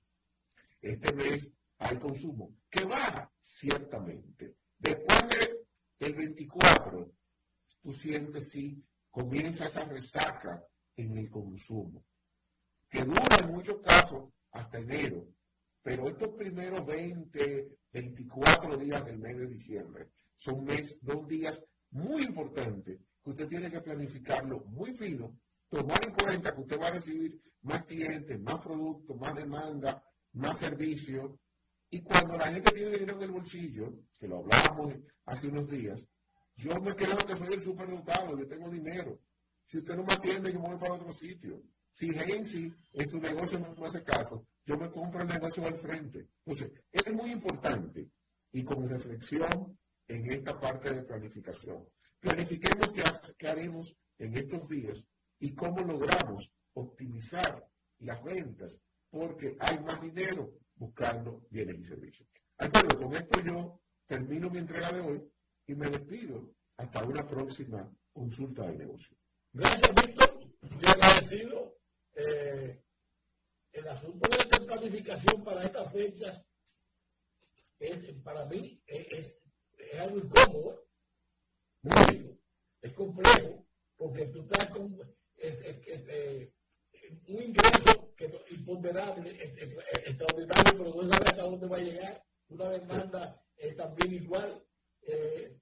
Este 0.80 1.14
mes 1.14 1.48
hay 1.78 1.96
consumo 1.98 2.56
que 2.70 2.84
baja, 2.84 3.30
ciertamente. 3.42 4.56
Después 4.78 5.62
del 5.98 6.14
24, 6.14 7.12
tú 7.82 7.92
sientes 7.92 8.48
si 8.48 8.82
comienza 9.10 9.66
esa 9.66 9.84
resaca 9.84 10.64
en 10.96 11.18
el 11.18 11.30
consumo 11.30 12.04
que 12.88 13.04
dura 13.04 13.36
en 13.40 13.52
muchos 13.52 13.80
casos 13.80 14.28
hasta 14.50 14.78
enero, 14.78 15.26
pero 15.82 16.08
estos 16.08 16.28
primeros 16.30 16.84
20, 16.84 17.78
24 17.92 18.76
días 18.76 19.04
del 19.04 19.18
mes 19.18 19.38
de 19.38 19.46
diciembre 19.46 20.10
son 20.36 20.64
mes, 20.64 20.98
dos 21.00 21.26
días 21.26 21.58
muy 21.90 22.22
importante 22.22 22.98
que 23.22 23.30
usted 23.30 23.48
tiene 23.48 23.70
que 23.70 23.80
planificarlo 23.80 24.64
muy 24.66 24.92
fino, 24.92 25.38
tomar 25.72 25.98
en 26.06 26.12
cuenta 26.12 26.54
que 26.54 26.61
usted 26.61 26.78
va 26.78 26.88
a 26.88 26.92
recibir 26.92 27.40
más 27.62 27.85
clientes, 27.87 28.38
más 28.40 28.61
productos, 28.61 29.16
más 29.18 29.35
demanda, 29.35 30.04
más 30.35 30.58
servicios. 30.58 31.32
Y 31.88 32.02
cuando 32.02 32.37
la 32.37 32.52
gente 32.52 32.72
tiene 32.72 32.90
dinero 32.90 33.16
en 33.16 33.22
el 33.22 33.30
bolsillo, 33.30 33.92
que 34.18 34.28
lo 34.28 34.38
hablábamos 34.40 34.94
hace 35.24 35.48
unos 35.48 35.68
días, 35.70 35.98
yo 36.56 36.74
me 36.80 36.94
creo 36.94 37.16
que 37.16 37.37
soy 37.37 37.54
el 37.54 37.62
superdotado, 37.62 38.38
yo 38.38 38.46
tengo 38.46 38.68
dinero. 38.68 39.18
Si 39.66 39.78
usted 39.78 39.96
no 39.96 40.04
me 40.04 40.12
atiende, 40.12 40.52
yo 40.52 40.61
voy 40.61 40.76
para 40.76 40.94
otro 40.94 41.12
sitio. 41.14 41.62
Si 41.94 42.11
Gensi 42.11 42.70
en 42.92 43.08
su 43.08 43.18
negocio 43.18 43.58
no 43.58 43.74
me 43.74 43.87
hace 43.87 44.02
caso, 44.02 44.46
yo 44.66 44.76
me 44.76 44.90
compro 44.90 45.22
el 45.22 45.28
negocio 45.28 45.64
al 45.66 45.78
frente. 45.78 46.28
Entonces, 46.44 46.70
es 46.92 47.14
muy 47.14 47.32
importante 47.32 48.11
y 48.52 48.62
con 48.62 48.87
reflexión 48.88 49.78
en 50.06 50.32
esta 50.32 50.61
parte 50.61 50.92
de 50.92 51.02
planificación. 51.02 51.88
Planifiquemos 52.20 52.90
qué, 53.38 53.48
haremos 53.48 53.96
en 54.18 54.37
estos 54.37 54.68
días 54.68 55.02
y 55.42 55.57
cómo 55.57 55.81
logramos 55.81 56.48
optimizar 56.74 57.68
las 57.98 58.22
ventas, 58.22 58.78
porque 59.11 59.57
hay 59.59 59.76
más 59.81 60.00
dinero 60.00 60.52
buscando 60.76 61.44
bienes 61.50 61.81
y 61.81 61.85
servicios. 61.85 62.28
Alfredo, 62.59 62.96
con 62.96 63.16
esto 63.16 63.40
yo 63.40 63.81
termino 64.07 64.48
mi 64.48 64.59
entrega 64.59 64.92
de 64.92 65.00
hoy 65.00 65.28
y 65.66 65.74
me 65.74 65.90
despido 65.90 66.55
hasta 66.76 67.05
una 67.05 67.26
próxima 67.26 67.92
consulta 68.12 68.68
de 68.68 68.78
negocio. 68.78 69.16
Gracias, 69.52 69.92
Víctor. 69.96 70.31
Muy 70.70 70.85
agradecido. 70.87 71.76
Eh, 72.14 72.81
el 73.72 73.88
asunto 73.88 74.28
de 74.28 74.37
la 74.61 74.66
planificación 74.66 75.42
para 75.42 75.64
estas 75.64 75.92
fechas 75.92 76.40
es, 77.81 78.12
para 78.22 78.44
mí 78.44 78.81
es, 78.87 79.35
es, 79.76 80.00
algo 80.00 80.18
incómodo, 80.18 80.87
es 82.81 82.92
complejo, 82.92 83.66
porque 83.96 84.26
tú 84.26 84.42
estás 84.42 84.70
con 84.70 84.96
es, 85.42 85.59
eh, 86.09 86.52
un 87.28 87.42
ingreso 87.42 88.14
que, 88.16 88.31
imponderable, 88.50 89.31
extraordinario, 89.31 90.72
pero 90.72 90.94
no 90.94 91.02
sabes 91.02 91.31
hasta 91.31 91.42
dónde 91.42 91.66
va 91.68 91.76
a 91.76 91.81
llegar, 91.81 92.24
una 92.48 92.70
demanda 92.70 93.42
también 93.76 94.22
igual, 94.22 94.64
eh, 95.02 95.59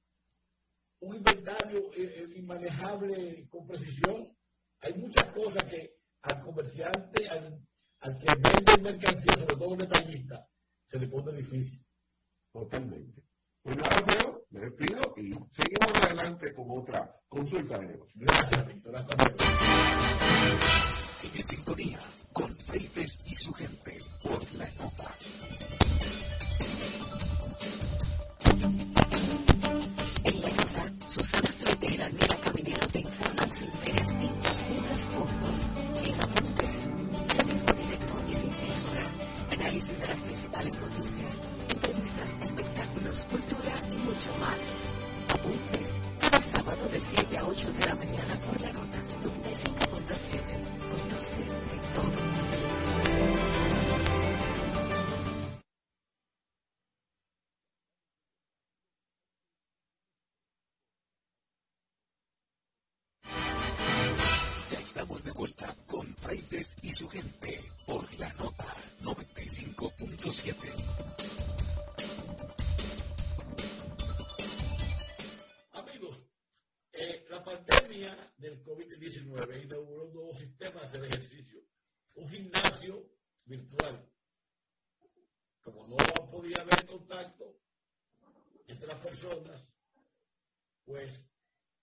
un 1.01 1.17
inventario 1.17 1.93
eh, 1.95 2.29
inmanejable 2.35 3.49
con 3.49 3.67
precisión. 3.67 4.37
Hay 4.81 4.95
muchas 4.95 5.33
cosas 5.33 5.63
que 5.65 5.97
al 6.23 6.43
comerciante, 6.43 7.29
al, 7.29 7.61
al 8.01 8.19
que 8.19 8.27
vende 8.27 8.83
mercancía, 8.83 9.35
sobre 9.35 9.57
todo 9.57 9.69
un 9.69 9.79
detallista, 9.79 10.49
se 10.87 10.99
le 10.99 11.09
pone 11.09 11.37
difícil. 11.37 11.85
Totalmente. 12.53 13.23
Pues 13.63 13.77
nada, 13.77 14.40
me 14.51 14.61
despido 14.61 15.15
y 15.17 15.31
seguimos 15.53 15.93
adelante 16.03 16.53
con 16.55 16.67
otra 16.71 17.17
consulta 17.29 17.79
de 17.79 17.87
negocio. 17.87 18.15
Gracias, 18.15 18.67
luego. 19.19 19.37
Sigue 21.17 21.41
en 21.41 21.47
sintonía 21.47 21.99
del 79.11 79.29
COVID-19 79.29 79.65
inauguró 79.65 80.09
nuevos 80.11 80.39
sistemas 80.39 80.93
de 80.93 81.07
ejercicio. 81.07 81.61
Un 82.15 82.29
gimnasio 82.29 83.11
virtual. 83.45 84.09
Como 85.63 85.87
no 85.89 85.97
podía 86.31 86.63
haber 86.63 86.87
contacto 86.87 87.61
entre 88.67 88.87
las 88.87 89.01
personas, 89.01 89.67
pues 90.85 91.21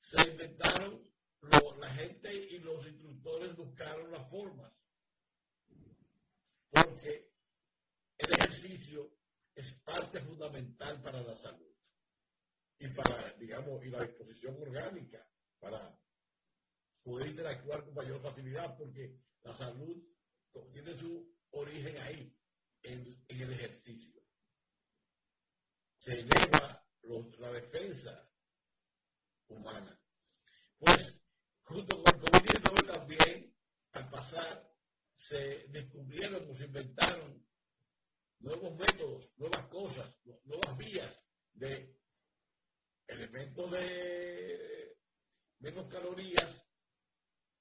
se 0.02 0.30
inventaron, 0.30 1.04
la 1.80 1.90
gente 1.94 2.34
y 2.34 2.60
los 2.60 2.86
instructores 2.88 3.56
buscaron 3.56 4.12
las 4.12 4.30
formas. 4.30 4.74
Porque 6.70 7.32
el 8.18 8.34
ejercicio 8.34 9.12
es 9.54 9.74
parte 9.74 10.22
fundamental 10.22 11.02
para 11.02 11.22
la 11.22 11.36
salud 11.36 11.72
y 12.80 12.88
para, 12.90 13.34
digamos, 13.34 13.84
y 13.84 13.90
la 13.90 14.04
disposición 14.04 14.60
orgánica 14.62 15.28
para 15.60 15.98
poder 17.08 17.28
interactuar 17.28 17.86
con 17.86 17.96
porque 18.65 19.20
la 19.43 19.54
salud 19.54 20.04
tiene 20.71 20.98
su 20.98 21.32
origen 21.52 21.98
ahí, 22.00 22.36
en, 22.82 23.25
el 23.27 23.54
ejercicio. 23.54 24.21
Se 26.00 26.19
eleva 26.19 26.86
la 27.38 27.52
defensa 27.52 28.32
humana. 29.48 30.00
Pues, 30.79 31.19
junto 31.62 32.02
con 32.02 32.15
el 32.15 32.21
COVID-19 32.21 32.94
también, 32.94 33.56
al 33.92 34.10
pasar, 34.10 34.73
se 35.15 35.67
descubrieron 35.69 36.50
o 36.50 36.56
se 36.56 36.65
inventaron 36.65 37.46
nuevos 38.40 38.75
métodos, 38.75 39.32
nuevas 39.38 39.67
cosas, 39.67 40.15
nuevas 40.44 40.77
vías 40.77 41.23
de 41.54 42.00
elementos 43.08 43.71
de 43.71 44.98
menos 45.60 45.88
calorías 45.92 46.67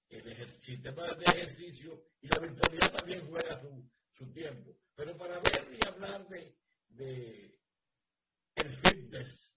el 0.09 0.51
sistema 0.61 1.07
de 1.14 1.25
ejercicio 1.25 2.05
y 2.21 2.29
la 2.29 2.41
virtualidad 2.41 2.93
también 2.93 3.27
juega 3.29 3.61
su, 3.61 3.91
su 4.12 4.33
tiempo. 4.33 4.77
Pero 4.97 5.15
para 5.19 5.39
ver 5.41 5.69
y 5.79 5.87
hablar 5.87 6.27
de, 6.29 6.57
de 6.89 7.61
el 8.55 8.73
fitness, 8.73 9.53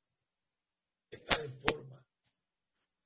estar 1.10 1.40
en 1.40 1.58
forma, 1.62 2.06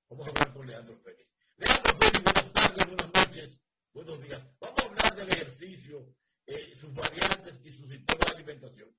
vamos 0.09 0.25
a 0.25 0.29
hablar 0.31 0.53
con 0.53 0.65
Leandro 0.65 0.97
Félix. 0.97 1.29
Leandro 1.57 1.95
Félix, 1.99 2.23
buenas 2.23 2.53
tardes, 2.53 2.87
buenas 2.87 3.13
noches, 3.13 3.61
buenos 3.93 4.23
días. 4.23 4.59
Vamos 4.59 4.81
a 4.81 4.85
hablar 4.85 5.15
del 5.15 5.29
ejercicio, 5.29 6.15
eh, 6.47 6.75
sus 6.75 6.91
variantes 6.95 7.65
y 7.65 7.71
su 7.71 7.87
sistema 7.87 8.25
de 8.25 8.35
alimentación. 8.35 8.97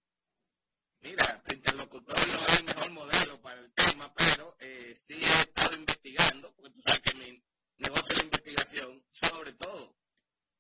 Mira, 1.01 1.43
tu 1.43 1.57
interlocutor 1.57 2.17
no 2.29 2.47
es 2.47 2.61
el 2.61 2.65
mejor 2.67 2.91
modelo 2.93 3.43
para 3.43 3.61
el 3.61 3.73
tema, 3.73 4.15
pero 4.15 4.57
eh, 4.61 4.95
sí 4.97 5.15
he 5.15 5.41
estado 5.41 5.75
investigando, 5.75 6.55
porque 6.55 6.71
tú 6.71 6.81
sabes 6.87 7.01
que 7.01 7.15
mi 7.15 7.45
negocio 7.79 8.17
de 8.17 8.25
investigación 8.27 9.05
sobre 9.11 9.55
todo. 9.55 10.04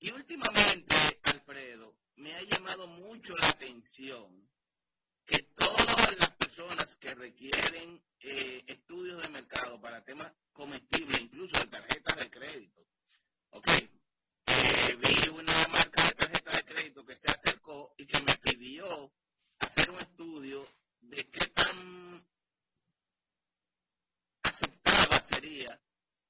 Y 0.04 0.10
últimamente, 0.12 0.94
Alfredo, 1.22 1.96
me 2.16 2.34
ha 2.34 2.42
llamado 2.42 2.86
mucho 2.86 3.34
la 3.38 3.48
atención 3.48 4.50
que 5.24 5.38
todas 5.56 6.18
las 6.18 6.28
personas 6.32 6.94
que 6.96 7.14
requieren 7.14 8.04
eh, 8.20 8.62
estudios 8.66 9.22
de 9.22 9.30
mercado 9.30 9.80
para 9.80 10.04
temas 10.04 10.30
comestibles, 10.52 11.22
incluso 11.22 11.58
de 11.58 11.68
tarjetas 11.68 12.18
de 12.18 12.30
crédito, 12.30 12.86
ok, 13.48 13.66
eh, 13.70 14.98
vi 15.00 15.30
una 15.30 15.68
marca 15.68 16.04
de 16.04 16.12
tarjeta 16.12 16.50
de 16.50 16.64
crédito 16.66 17.06
que 17.06 17.16
se 17.16 17.28
acercó 17.28 17.94
y 17.96 18.04
que 18.04 18.20
me 18.24 18.36
pidió 18.42 19.10
hacer 19.58 19.90
un 19.90 20.00
estudio 20.00 20.68
de 21.00 21.30
qué 21.30 21.46
tan 21.46 22.26
aceptada 24.42 25.18
sería 25.22 25.80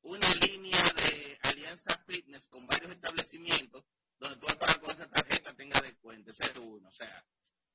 una 0.05 0.35
línea 0.35 0.93
de 0.97 1.39
alianza 1.43 1.99
fitness 2.07 2.47
con 2.47 2.67
varios 2.67 2.93
establecimientos 2.93 3.85
donde 4.19 4.37
tú 4.37 4.47
al 4.49 4.59
pagar 4.59 4.81
con 4.81 4.91
esa 4.91 5.09
tarjeta 5.09 5.55
tenga 5.55 5.81
descuento. 5.81 6.31
Ese 6.31 6.45
es 6.45 6.57
uno. 6.57 6.89
O 6.89 6.93
sea, 6.93 7.25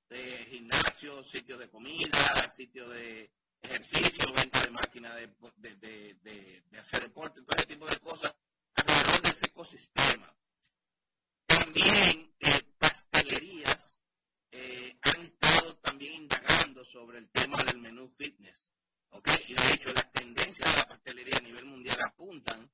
de 0.10 0.46
gimnasio, 0.50 1.24
sitios 1.24 1.60
de 1.60 1.70
comida, 1.70 2.48
sitios 2.48 2.90
de 2.94 3.32
ejercicio, 3.62 4.32
venta 4.34 4.62
de 4.62 4.72
máquinas 4.72 5.16
de, 5.58 6.64
hacer 6.80 7.02
deporte, 7.04 7.42
todo 7.42 7.58
ese 7.58 7.66
tipo 7.66 7.86
de 7.88 8.00
cosas 8.00 8.34
alrededor 8.76 9.22
de 9.22 9.30
ese 9.30 9.46
ecosistema. 9.48 10.36
También 11.46 12.34
eh, 12.40 12.62
pastelerías 12.78 13.98
eh, 14.52 14.98
han 15.02 15.22
estado 15.22 15.76
también 15.78 16.14
indagando 16.14 16.86
sobre 16.86 17.18
el 17.18 17.30
tema 17.32 17.62
del 17.64 17.80
menú 17.80 18.08
fitness 18.18 18.72
¿ok? 19.10 19.30
Y 19.48 19.54
de 19.54 19.74
hecho 19.74 19.94
las 19.94 20.12
tendencias 20.12 20.74
de 20.74 20.80
la 20.80 20.88
pastelería 20.88 21.38
a 21.38 21.44
nivel 21.44 21.66
mundial 21.66 21.98
apuntan 22.06 22.70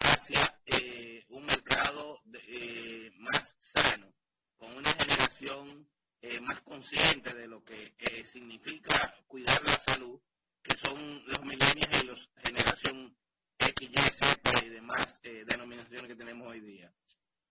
hacia 0.00 0.60
eh, 0.66 1.24
un 1.28 1.44
mercado 1.44 2.20
de, 2.24 2.40
eh, 2.48 3.12
más 3.18 3.54
sano, 3.58 4.14
con 4.56 4.72
una 4.76 4.90
generación 4.92 5.88
eh, 6.22 6.40
más 6.40 6.60
consciente 6.62 7.34
de 7.34 7.46
lo 7.46 7.64
que 7.64 7.94
eh, 7.98 8.24
significa 8.26 9.14
cuidar 9.26 9.62
la 9.64 9.76
salud, 9.78 10.20
que 10.62 10.76
son 10.76 11.24
los 11.26 11.42
millennials 11.44 12.02
y 12.02 12.06
los 12.06 12.30
generación 12.36 13.16
X, 13.58 13.90
Y, 13.90 13.96
Z 13.96 14.66
y 14.66 14.68
demás 14.68 15.20
denominaciones 15.22 16.08
que 16.08 16.16
tenemos 16.16 16.48
hoy 16.48 16.60
día. 16.60 16.92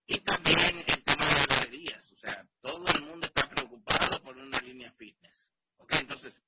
Y 0.06 0.18
también 0.20 0.78
el 0.86 1.04
tema 1.04 1.24
de 1.24 1.32
las 1.32 1.46
heladerías, 1.46 2.12
o 2.12 2.16
sea, 2.16 2.48
todo 2.60 2.84
el 2.94 3.02
mundo 3.02 3.26
está 3.26 3.48
preocupado 3.48 4.22
por 4.22 4.36
una 4.36 4.60
línea 4.60 4.92
fitness. 4.92 5.48
¿ok? 5.76 5.92
Entonces, 6.00 6.40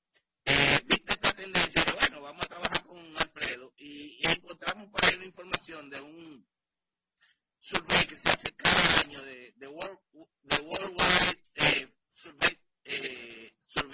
le 1.47 1.59
dice, 1.59 1.84
bueno, 1.99 2.20
vamos 2.22 2.45
a 2.45 2.49
trabajar 2.49 2.84
con 2.84 2.99
Alfredo 3.18 3.74
y, 3.76 4.20
y 4.20 4.28
encontramos 4.28 4.88
por 4.90 5.05
ahí 5.05 5.16
una 5.16 5.24
información 5.24 5.90
de 5.90 6.01
un 6.01 6.47
survey 7.59 8.07
que 8.07 8.16
se 8.16 8.28
hace 8.30 8.53
cada 8.53 9.01
año 9.01 9.20
de, 9.22 9.53
de 9.57 9.66
World, 9.66 9.99
de 10.43 10.57
World 10.62 10.93
Wide 10.93 11.45
eh, 11.57 11.93
Survey, 12.12 12.59
eh, 12.84 13.53
survey 13.66 13.91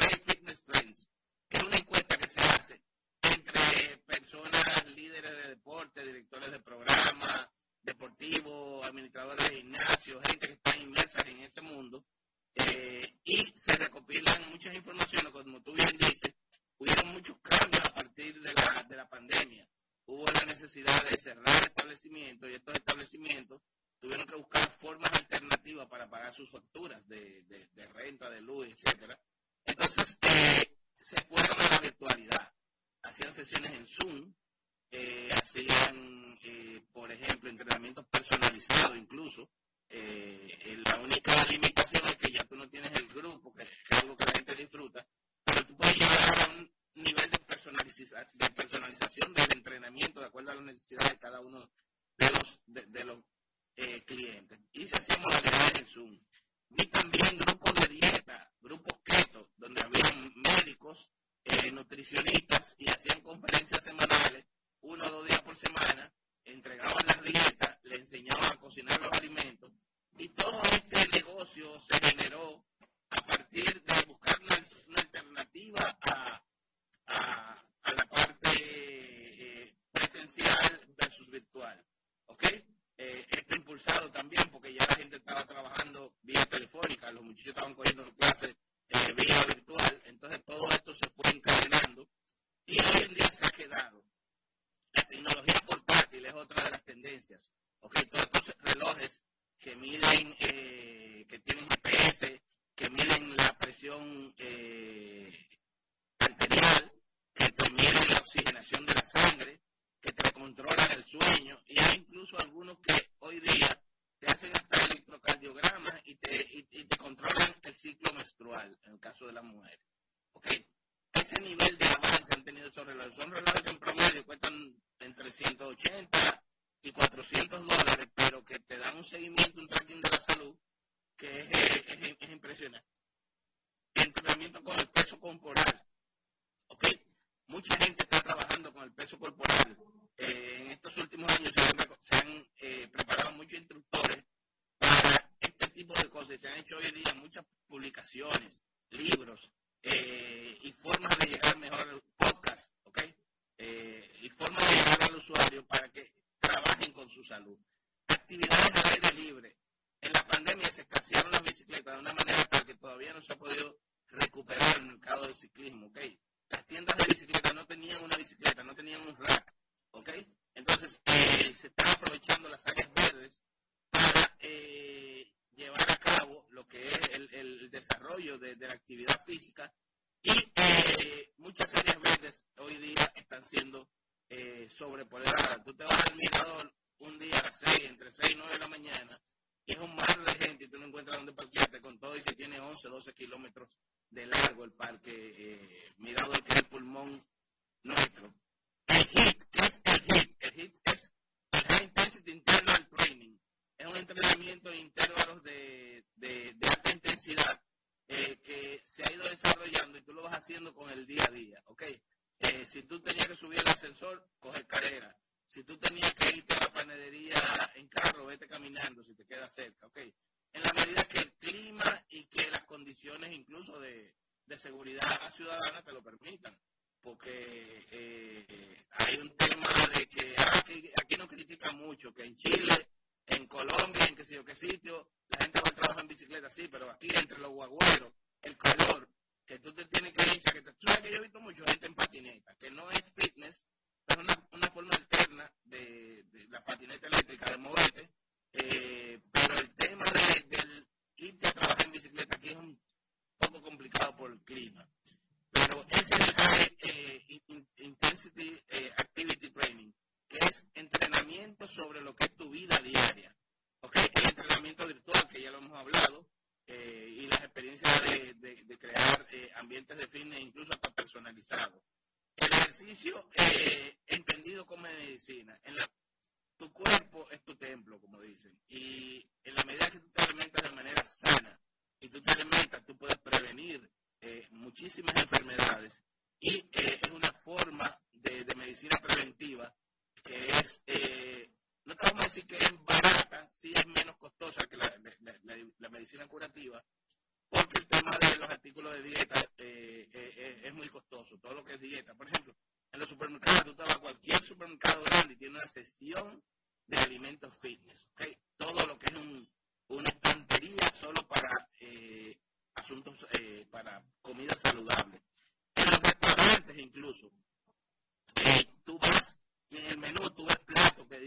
de, 245.65 246.25
de 246.33 246.47
la 246.49 246.65
patineta 246.65 247.07
eléctrica 247.07 247.51
de 247.51 247.57
Movete, 247.59 248.09
eh, 248.53 249.19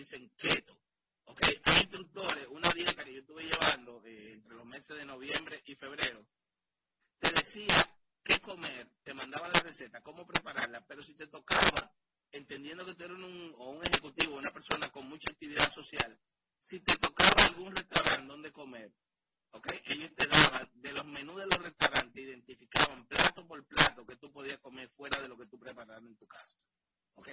dicen 0.01 0.31
keto, 0.35 0.77
Ok, 1.25 1.41
hay 1.43 1.81
instructores, 1.81 2.47
una 2.49 2.69
dieta 2.71 3.05
que 3.05 3.13
yo 3.13 3.19
estuve 3.19 3.43
llevando 3.43 4.01
eh, 4.03 4.33
entre 4.33 4.55
los 4.55 4.65
meses 4.65 4.97
de 4.97 5.05
noviembre 5.05 5.61
y 5.65 5.75
febrero, 5.75 6.25
te 7.19 7.31
decía 7.31 7.73
qué 8.23 8.39
comer, 8.39 8.89
te 9.03 9.13
mandaba 9.13 9.47
la 9.47 9.59
receta, 9.59 10.01
cómo 10.01 10.25
prepararla, 10.25 10.83
pero 10.87 11.01
si 11.01 11.13
te 11.13 11.27
tocaba, 11.27 11.93
entendiendo 12.31 12.85
que 12.85 12.95
tú 12.95 13.03
eres 13.05 13.17
un, 13.17 13.55
o 13.59 13.69
un 13.69 13.83
ejecutivo, 13.85 14.35
una 14.35 14.51
persona 14.51 14.91
con 14.91 15.07
mucha 15.07 15.31
actividad 15.31 15.71
social, 15.71 16.19
si 16.59 16.81
te 16.81 16.97
tocaba 16.97 17.45
algún 17.45 17.73
restaurante 17.73 18.27
donde 18.27 18.51
comer, 18.51 18.91
ok, 19.51 19.67
ellos 19.85 20.11
te 20.15 20.27
daban 20.27 20.69
de 20.73 20.91
los 20.91 21.05
menús 21.05 21.37
de 21.37 21.45
los 21.45 21.63
restaurantes, 21.63 22.23
identificaban 22.23 23.05
plato 23.05 23.47
por 23.47 23.63
plato 23.65 24.05
que 24.05 24.17
tú 24.17 24.31
podías 24.33 24.59
comer 24.59 24.89
fuera 24.89 25.21
de 25.21 25.29
lo 25.29 25.37
que 25.37 25.45
tú 25.45 25.57
preparas 25.57 26.01
en 26.01 26.17
tu 26.17 26.27
casa. 26.27 26.57
Ok, 27.13 27.29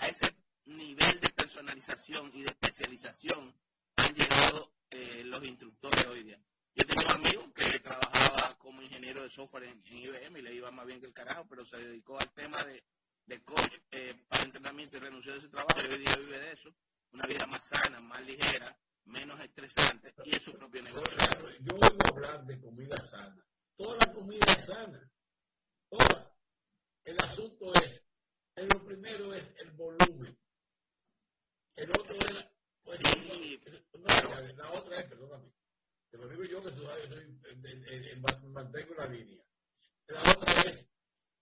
a 0.00 0.08
ese 0.08 0.36
nivel 0.66 1.20
de 1.20 1.37
personalización 1.48 2.30
y 2.34 2.42
de 2.42 2.48
especialización 2.48 3.54
han 3.96 4.14
llegado 4.14 4.70
eh, 4.90 5.22
los 5.24 5.42
instructores 5.44 6.06
hoy 6.06 6.22
día. 6.22 6.38
Yo 6.74 6.86
tenía 6.86 7.06
un 7.06 7.26
amigo 7.26 7.52
que 7.54 7.80
trabajaba 7.80 8.58
como 8.58 8.82
ingeniero 8.82 9.22
de 9.22 9.30
software 9.30 9.64
en, 9.64 9.80
IBM 9.80 10.36
y 10.36 10.42
le 10.42 10.54
iba 10.54 10.70
más 10.70 10.84
bien 10.84 11.00
que 11.00 11.06
el 11.06 11.14
carajo, 11.14 11.46
pero 11.48 11.64
se 11.64 11.78
dedicó 11.78 12.20
al 12.20 12.30
tema 12.34 12.62
de, 12.64 13.42
coach 13.44 13.78
eh, 13.90 14.14
para 14.28 14.44
entrenamiento 14.44 14.98
y 14.98 15.00
renunció 15.00 15.32
de 15.32 15.38
ese 15.38 15.48
trabajo 15.48 15.80
y 15.80 15.90
hoy 15.90 15.98
día 15.98 16.16
vive 16.16 16.38
de 16.38 16.52
eso. 16.52 16.74
Una 17.12 17.24
vida 17.24 17.46
más 17.46 17.64
sana, 17.64 17.98
más 17.98 18.20
ligera, 18.26 18.78
menos 19.06 19.40
estresante 19.40 20.14
y 20.26 20.36
es 20.36 20.42
su 20.42 20.52
propio 20.52 20.82
negocio. 20.82 21.16
Yo 21.60 21.76
oigo 21.76 21.98
hablar 22.12 22.44
de 22.44 22.60
comida 22.60 22.96
sana. 23.06 23.42
Toda 23.74 23.96
la 23.96 24.12
comida 24.12 24.54
sana. 24.66 25.10
Toda. 25.88 26.30
El 27.04 27.18
asunto 27.22 27.72
es, 27.82 28.02
lo 28.54 28.84
primero 28.84 29.32
es 29.32 29.44
el 29.62 29.70
volumen. 29.70 30.07
El 31.78 31.90
otro 31.90 32.12
es, 32.12 32.50
pues, 32.82 33.00
la 34.56 34.72
otra 34.72 34.98
es, 34.98 35.06
perdóname, 35.06 35.52
te 36.10 36.18
lo 36.18 36.28
digo 36.28 36.42
yo 36.42 36.60
que 36.64 36.70
soy, 36.70 38.16
mantengo 38.48 38.94
la 38.94 39.06
línea. 39.06 39.44
La 40.08 40.20
otra 40.22 40.62
es 40.62 40.88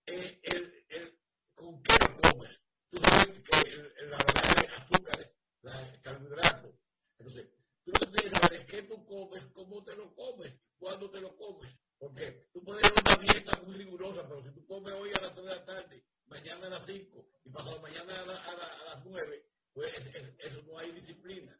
eh, 0.04 0.38
el, 0.42 0.86
el, 0.90 1.18
con 1.54 1.82
qué 1.82 1.94
lo 2.00 2.30
comes. 2.30 2.60
Tú 2.90 2.98
sabes 2.98 3.28
que 3.28 4.04
la 4.04 4.18
verdad 4.18 4.56
de 4.60 4.68
azúcares, 4.74 5.30
la, 5.62 6.02
carbohidratos. 6.02 6.74
Entonces, 7.18 7.48
tú 7.82 7.92
que 7.92 8.06
tienes 8.06 8.22
que 8.24 8.30
saber 8.38 8.60
es 8.60 8.66
qué 8.66 8.82
tú 8.82 9.06
comes, 9.06 9.42
cómo 9.54 9.82
te 9.84 9.96
lo 9.96 10.14
comes, 10.14 10.52
cuándo 10.76 11.10
te 11.10 11.20
lo 11.22 11.34
comes. 11.34 11.74
Porque 11.96 12.50
tú 12.52 12.62
puedes 12.62 12.82
tener 12.92 13.02
una 13.06 13.32
dieta 13.32 13.62
muy 13.62 13.76
rigurosa, 13.76 14.28
pero 14.28 14.42
si 14.42 14.50
tú 14.50 14.66
comes 14.66 14.92
hoy 14.92 15.12
a 15.18 15.22
las 15.22 15.32
3 15.32 15.46
de 15.46 15.50
la 15.50 15.64
tarde, 15.64 16.04
mañana 16.26 16.66
a 16.66 16.70
las 16.70 16.84
5 16.84 17.26
y 17.42 17.50
pasado 17.50 17.80
mañana 17.80 18.20
a, 18.20 18.22
a 18.22 18.84
las 18.96 19.04
9, 19.06 19.55
pues 19.76 19.92
eso 20.38 20.62
no 20.62 20.78
hay 20.78 20.90
disciplina. 20.92 21.54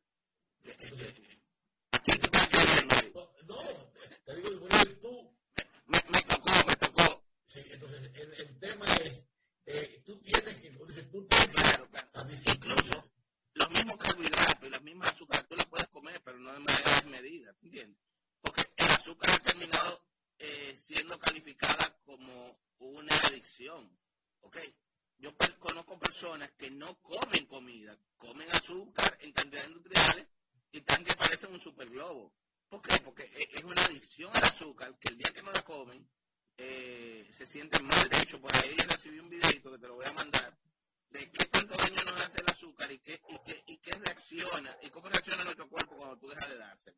no, 3.46 3.62
te 4.24 4.36
digo, 4.36 4.68
tú. 5.02 5.36
Me, 5.84 5.98
me, 6.08 6.22
tocó, 6.22 6.50
me 6.66 6.76
tocó. 6.76 7.22
Sí, 7.46 7.60
entonces 7.70 8.10
el, 8.14 8.32
el 8.32 8.58
tema 8.58 8.86
es, 9.04 9.22
eh, 9.66 10.02
tú 10.06 10.18
tienes 10.20 10.56
que, 10.62 10.70
tú 10.70 11.26
tienes 11.26 11.48
claro, 11.48 11.90
claro. 11.90 12.30
Incluso 12.30 13.04
los 13.52 13.70
mismos 13.70 13.98
carbohidratos 13.98 14.66
y 14.66 14.70
las 14.70 14.82
mismas 14.82 15.10
azúcares 15.10 15.46
tú 15.46 15.56
las 15.56 15.66
puedes 15.66 15.88
comer, 15.88 16.18
pero 16.24 16.38
no 16.38 16.54
de 16.54 16.60
manera 16.60 16.90
desmedida, 16.94 17.54
¿entiendes? 17.60 18.00
Porque 18.40 18.62
el 18.78 18.86
azúcar 18.86 19.30
ha 19.30 19.38
terminado 19.40 20.02
eh, 20.38 20.74
siendo 20.74 21.18
calificada 21.18 22.00
como 22.06 22.58
una 22.78 23.14
adicción, 23.26 23.94
¿ok? 24.40 24.56
Yo 25.18 25.34
conozco 25.58 25.98
personas 25.98 26.50
que 26.52 26.70
no 26.70 26.96
comen 27.00 27.46
comida, 27.46 27.96
comen 28.16 28.48
azúcar 28.50 29.16
en 29.20 29.32
cantidades 29.32 29.68
industriales 29.68 30.26
y 30.72 30.78
están 30.78 31.04
que 31.04 31.14
parecen 31.14 31.52
un 31.52 31.60
super 31.60 31.88
globo. 31.88 32.32
¿Por 32.68 32.82
qué? 32.82 32.98
Porque 33.00 33.24
e, 33.24 33.48
es 33.52 33.64
una 33.64 33.82
adicción 33.82 34.30
al 34.34 34.44
azúcar 34.44 34.98
que 34.98 35.08
el 35.08 35.18
día 35.18 35.32
que 35.32 35.42
no 35.42 35.52
la 35.52 35.62
comen 35.62 36.06
eh, 36.58 37.28
se 37.32 37.46
sienten 37.46 37.84
mal. 37.84 38.08
De 38.08 38.18
hecho, 38.18 38.40
por 38.40 38.54
ahí 38.56 38.76
recibí 38.76 39.18
un 39.18 39.28
videito 39.28 39.72
que 39.72 39.78
te 39.78 39.86
lo 39.86 39.94
voy 39.94 40.06
a 40.06 40.12
mandar 40.12 40.56
de 41.10 41.30
qué 41.30 41.44
tanto 41.46 41.76
daño 41.76 42.04
nos 42.04 42.20
hace 42.20 42.42
el 42.42 42.50
azúcar 42.50 42.90
y 42.92 42.98
qué, 42.98 43.20
y 43.28 43.38
qué, 43.44 43.64
y 43.66 43.78
qué 43.78 43.92
reacciona 43.92 44.76
y 44.82 44.90
cómo 44.90 45.08
reacciona 45.08 45.44
nuestro 45.44 45.68
cuerpo 45.68 45.96
cuando 45.96 46.18
tú 46.18 46.28
dejas 46.28 46.48
de 46.48 46.58
dársela. 46.58 46.96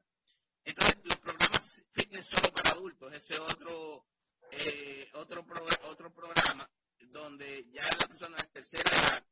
Entonces, 0.64 0.96
los 1.04 1.16
programas 1.18 1.82
fitness 1.92 2.26
solo 2.26 2.52
para 2.52 2.70
adultos, 2.70 3.12
ese 3.12 3.38
otro, 3.38 4.04
eh, 4.50 5.08
otro, 5.14 5.44
otro 5.84 6.12
programa 6.12 6.68
donde 7.06 7.66
ya 7.70 7.84
la 7.84 8.08
persona 8.08 8.36
de 8.36 8.46
tercera 8.48 8.90
edad, 8.90 9.24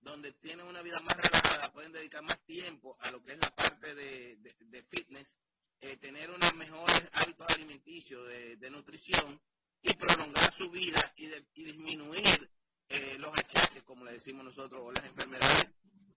donde 0.00 0.32
tienen 0.32 0.66
una 0.66 0.82
vida 0.82 1.00
más 1.00 1.16
relajada, 1.16 1.72
pueden 1.72 1.92
dedicar 1.92 2.22
más 2.22 2.38
tiempo 2.44 2.96
a 3.00 3.10
lo 3.10 3.22
que 3.22 3.32
es 3.32 3.38
la 3.38 3.54
parte 3.54 3.94
de, 3.94 4.36
de, 4.36 4.82
fitness, 4.82 5.36
eh, 5.80 5.96
tener 5.96 6.30
unos 6.30 6.54
mejores 6.54 7.08
hábitos 7.12 7.46
alimenticios 7.48 8.28
de, 8.28 8.70
nutrición 8.70 9.40
y 9.80 9.94
prolongar 9.94 10.52
su 10.52 10.70
vida 10.70 11.12
y, 11.16 11.26
y 11.54 11.64
disminuir 11.64 12.50
eh, 12.88 13.16
los 13.18 13.32
achaques, 13.34 13.82
como 13.84 14.04
le 14.04 14.12
decimos 14.12 14.44
nosotros, 14.44 14.80
o 14.84 14.92
las 14.92 15.04
enfermedades 15.04 15.66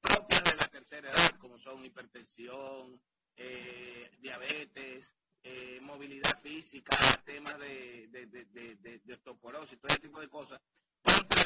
propias 0.02 0.44
de 0.44 0.56
la 0.56 0.68
tercera 0.68 1.12
edad, 1.12 1.38
como 1.38 1.58
son 1.60 1.86
hipertensión, 1.86 3.00
eh, 3.38 4.12
diabetes, 4.20 5.14
movilidad 5.82 6.42
física, 6.42 6.98
temas 7.24 7.60
de, 7.60 8.08
de, 8.10 8.26
de, 8.26 8.76
de, 8.76 9.14
osteoporosis, 9.14 9.80
todo 9.80 9.90
ese 9.90 10.00
tipo 10.00 10.20
de 10.20 10.28
cosas, 10.28 10.60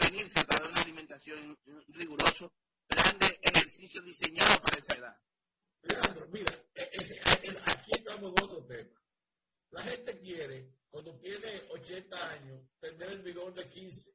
prevenirse 0.10 0.40
a 0.40 0.44
través 0.44 0.68
de 0.68 0.72
una 0.72 0.82
alimentación 0.82 1.58
rigurosa, 1.90 2.52
plan 2.88 3.20
de 3.20 3.40
ejercicio 3.44 4.02
diseñado 4.02 4.60
para 4.62 4.80
esa 4.80 4.96
edad. 4.96 5.22
Leandro, 5.84 6.28
mira, 6.30 6.54
eh, 6.74 6.90
eh, 7.00 7.22
eh, 7.44 7.58
aquí 7.66 7.92
estamos 7.96 8.34
en 8.36 8.44
otro 8.44 8.66
tema. 8.66 9.00
La 9.72 9.84
gente 9.84 10.20
quiere, 10.20 10.74
cuando 10.90 11.16
tiene 11.20 11.62
80 11.70 12.32
años, 12.32 12.62
tener 12.80 13.10
el 13.12 13.22
vigor 13.22 13.54
de 13.54 13.70
15. 13.70 14.12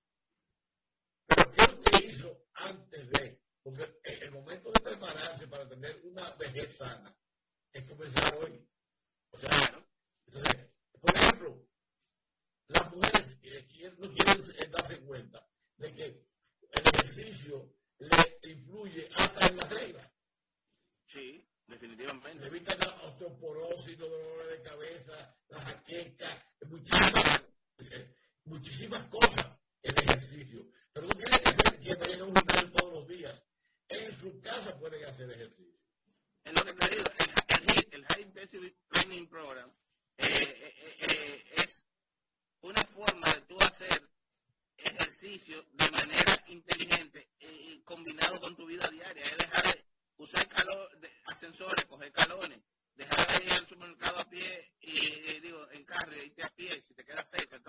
Pero 1.27 1.53
¿qué 1.53 1.63
usted 1.63 2.09
hizo 2.09 2.47
antes 2.55 3.11
de? 3.11 3.41
Porque 3.63 4.01
el 4.05 4.33
momento 4.33 4.73
de 4.73 4.81
prepararse 4.81 5.47
para 5.47 5.69
tener 5.69 6.01
una 6.05 6.35
vejez 6.35 6.77
sana 6.77 7.17
es 7.73 7.85
comenzar 7.85 8.35
hoy. 8.37 8.69
O 9.31 9.39
sea, 9.39 9.87
entonces, 10.27 10.71
por 11.01 11.15
ejemplo, 11.15 11.69
las 12.69 12.93
mujeres 12.93 13.99
no 13.99 14.13
quieren 14.13 14.73
darse 14.73 15.01
cuenta 15.01 15.54
de 15.77 15.95
que 15.95 16.05
el 16.05 16.83
ejercicio 16.95 17.75
le 17.99 18.51
influye 18.51 19.09
hasta 19.15 19.47
en 19.47 19.57
la 19.57 19.69
regla. 19.69 20.13
Sí, 21.07 21.47
definitivamente. 21.67 22.41
Le 22.41 22.47
evita 22.47 22.77
la 22.77 23.03
osteoporosis, 23.03 23.99
los 23.99 24.11
dolores 24.11 24.59
de 24.59 24.63
cabeza, 24.63 25.37
la 25.49 25.61
jaqueca, 25.61 26.47
muchísimas, 26.69 27.45
eh, 27.79 28.15
muchísimas 28.45 29.05
cosas 29.07 29.59
el 29.83 29.95
ejercicio. 30.03 30.67
Pero 30.93 31.07
no 31.07 31.15
tiene 31.15 31.39
que 31.39 31.51
ser 31.51 31.81
que 31.81 31.95
vayan 31.95 32.21
a 32.21 32.25
un 32.25 32.35
gimnasio 32.35 32.73
todos 32.73 32.93
los 32.95 33.09
días. 33.09 33.43
En 33.89 34.19
su 34.19 34.41
casa 34.41 34.79
pueden 34.79 35.05
hacer 35.05 35.31
ejercicio. 35.31 35.81
En 36.45 36.55
lo 36.55 36.65
que 36.65 36.73
te 36.73 36.89
digo, 36.97 37.05
el, 37.49 37.95
el 37.95 38.05
High 38.07 38.23
Intensity 38.23 38.77
Training 38.89 39.27
Program 39.27 39.71
eh, 40.19 40.27
eh, 40.29 40.97
eh, 41.01 41.45
es 41.57 41.85
una 42.63 42.83
forma 42.85 43.27
de 43.33 43.41
tú 43.43 43.59
hacer 43.59 44.09
ejercicio 44.77 45.65
de 45.73 45.91
manera 45.91 46.45
inteligente 46.49 47.29
y 47.39 47.81
combinado 47.83 48.41
con 48.41 48.57
tu 48.57 48.67
vida 48.67 48.89
diaria. 48.89 49.25
Es 49.25 49.39
dejar 49.39 49.63
de 49.75 49.85
usar 50.17 50.49
calor, 50.49 50.99
de 51.01 51.11
ascensores, 51.27 51.85
coger 51.87 52.13
calones, 52.13 52.61
dejar 52.95 53.27
de 53.39 53.45
ir 53.45 53.53
al 53.53 53.67
supermercado 53.67 54.21
a 54.21 54.29
pie 54.29 54.73
y, 54.81 55.41
digo, 55.41 55.71
en 55.73 55.85
carro, 55.85 56.17
irte 56.17 56.43
a 56.43 56.51
pie 56.51 56.81
si 56.83 56.95
te 56.95 57.05
queda 57.05 57.25
cerca. 57.25 57.61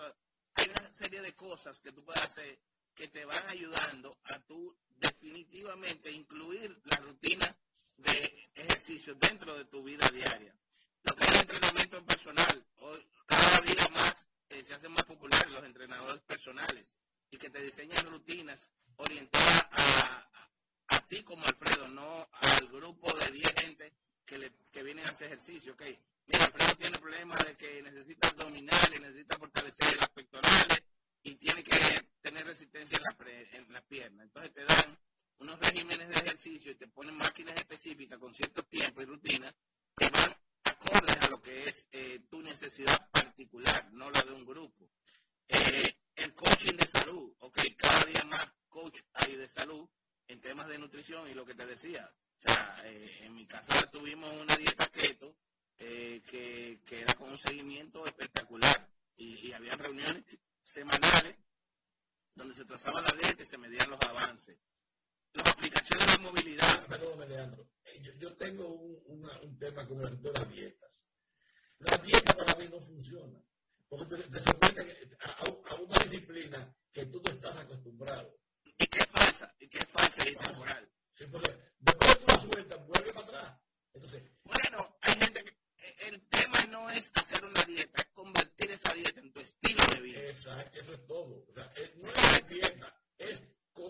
Hay 0.56 0.70
una 0.70 0.91
serie 0.91 1.22
de 1.22 1.34
cosas 1.36 1.80
que 1.82 1.91
tú 1.91 2.03
puedes 2.03 2.22
hacer 2.22 2.60
que 2.93 3.08
te 3.10 3.26
van 3.26 3.47
ayudando 3.49 4.18
a 4.24 4.39
tú 4.39 4.78
definitivamente 4.88 6.10
incluir 6.12 6.80
la 6.86 6.97
rutina 6.97 7.58
de 7.97 8.49
ejercicio 8.56 9.16
dentro 9.16 9.56
de 9.58 9.66
tu 9.66 9.84
vida 9.84 10.08
diaria. 10.10 10.56
Lo 11.03 11.14
que 11.16 11.26
es 11.26 11.32
el 11.32 11.39
entrenamiento 11.41 12.06
personal, 12.06 12.66
hoy, 12.78 13.06
cada 13.26 13.60
día 13.62 13.88
más 13.89 14.30
eh, 14.56 14.64
se 14.64 14.74
hacen 14.74 14.91
más 14.91 15.03
populares 15.03 15.51
los 15.51 15.64
entrenadores 15.64 16.22
personales 16.22 16.95
y 17.30 17.38
que 17.38 17.49
te 17.49 17.62
diseñan 17.62 18.06
rutinas 18.06 18.72
orientadas 18.95 19.68
a, 19.72 20.30
a 20.88 21.08
ti 21.08 21.24
como 21.24 21.45
Alfredo, 21.45 21.89
no 21.89 22.30
al 22.32 22.68
grupo 22.70 23.12
de 23.18 23.32
10 23.32 23.53
gente 23.53 23.93
que, 24.26 24.38
le, 24.38 24.53
que 24.72 24.84
vienen 24.84 25.06
a 25.06 25.10
hacer 25.10 25.28
ejercicio. 25.28 25.74
Okay. 25.74 25.99
Mira, 26.28 26.45
Alfredo 26.45 26.76
tiene 26.76 26.97
problemas 26.97 27.45
de 27.45 27.56
que 27.58 27.82
necesita 27.82 28.30
abdominales, 28.30 29.01
necesita 29.01 29.38
fortalecer 29.38 29.97
las 29.97 30.10
pectorales 30.10 30.84
y 31.24 31.36
tiene 31.36 31.62
que 31.62 31.76
tener 32.22 32.45
resistencia 32.45 32.97
en 32.97 33.03
la, 33.03 33.58
en 33.58 33.74
la 33.74 33.82
pierna. 33.82 34.24
Entonces 34.24 34.53
te 34.53 34.64
dan 34.64 34.97
unos 35.39 35.60
regímenes 35.60 36.08
de 36.08 36.16
ejercicio 36.16 36.72
y 36.72 36.76
te 36.76 36.88
ponen 36.88 37.18
máquinas 37.18 37.58
específicas 37.58 38.20
con 38.20 38.34
ciertos 38.34 38.66
tiempos 38.70 39.03
y 39.03 39.06
rutinas 39.06 39.53
que 39.97 40.10
van 40.10 40.34
acordes 40.66 41.22
a 41.22 41.30
lo 41.30 41.41
que 41.41 41.68
es 41.68 41.88
eh, 41.91 42.20
tu 42.30 42.41
necesidad 42.41 43.10
particular, 43.12 43.91
no 43.91 44.10
la 44.10 44.22
de 44.22 44.34
un 44.34 44.45
grupo. 44.45 44.89
Eh, 45.47 45.95
el 46.16 46.34
coaching 46.34 46.76
de 46.76 46.88
salud, 46.88 47.36
ok, 47.39 47.60
cada 47.78 48.06
día 48.06 48.24
más 48.26 48.45
coach 48.68 49.01
hay 49.14 49.36
de 49.36 49.47
salud 49.47 49.88
en 50.28 50.41
temas 50.41 50.68
de 50.68 50.78
y 51.08 51.34
lo 51.34 51.45
que 51.45 51.53
te 51.53 51.66
decía, 51.66 52.12
eh, 52.84 53.20
en 53.22 53.36
mi 53.36 53.45
casa 53.45 53.89
tuvimos 53.91 54.34
una 54.36 54.56
dieta 54.56 54.88
keto 54.88 55.36
que, 55.78 56.80
que, 56.86 57.01
era 57.01 57.14
con 57.14 57.30
un 57.32 57.38
seguimiento 57.38 58.06
espectacular 58.06 58.89
y, 59.16 59.47
y 59.47 59.53
había 59.53 59.76
reuniones 59.76 60.24
semanales 60.62 61.36
donde 62.34 62.56
se 62.56 62.66
trazaba 62.66 63.01
la 63.01 63.12
dieta 63.12 63.43
y 63.43 63.45
se 63.45 63.58
medían 63.58 63.89
los 63.89 64.01
avances 64.01 64.58
las 65.36 65.51
aplicaciones 65.53 66.18
de 66.18 66.24
movilidad. 66.24 66.88
Eh, 67.84 68.14
yo, 68.20 68.36
tengo 68.36 68.68
un, 68.68 69.01
una, 69.08 69.39
un, 69.41 69.58
tema 69.58 69.88
con 69.88 70.01
el 70.06 70.22
de 70.22 70.32
las 70.32 70.49
dietas. 70.49 70.91
La 71.80 71.97
dieta 71.97 72.34
para 72.34 72.56
mí 72.56 72.68
no 72.70 72.80
funciona. 72.80 73.39
Porque 73.88 74.16
te, 74.16 74.24
te 74.24 74.39
someten 74.39 75.18
a, 75.20 75.32
a, 75.43 75.76
una 75.76 75.99
disciplina 76.06 76.76
que 76.91 77.06
tú 77.08 77.22
no 77.24 77.32
estás 77.32 77.58
acostumbrado. 77.58 78.38
Es 79.36 79.40
falsa, 79.40 79.56
y 79.60 79.68
que 79.68 79.78
es 79.80 79.86
falsa 79.86 80.30
y 80.30 80.36
temporal. 80.36 80.90
Sí, 81.18 81.26
porque 81.30 81.52
después 81.80 82.10
de 82.10 82.16
tú 82.16 82.26
la 82.28 82.42
sueltas, 82.42 82.88
vuelve 82.88 83.14
para 83.14 83.28
atrás. 83.28 83.60
Entonces, 83.94 84.24
bueno, 84.44 84.98
hay 85.02 85.14
gente 85.14 85.44
que 85.44 85.50
eh, 85.50 85.96
el 86.08 86.28
tema 86.30 86.66
no 86.70 86.90
es 86.90 87.12
hacer 87.16 87.44
una 87.44 87.62
dieta, 87.64 88.02
es 88.02 88.08
convertir 88.14 88.72
esa 88.72 88.94
dieta 88.94 89.20
en 89.20 89.34
tu 89.34 89.42
estilo 89.42 89.84
de 89.94 90.02
vida. 90.02 90.20
Exacto, 90.30 90.80
eso 90.80 90.94
es 90.94 91.08
todo. 91.08 91.46
O 91.50 91.54
sea, 91.54 91.74
no 91.98 92.10
es 92.10 92.48
dieta, 92.48 93.02
es 93.18 93.42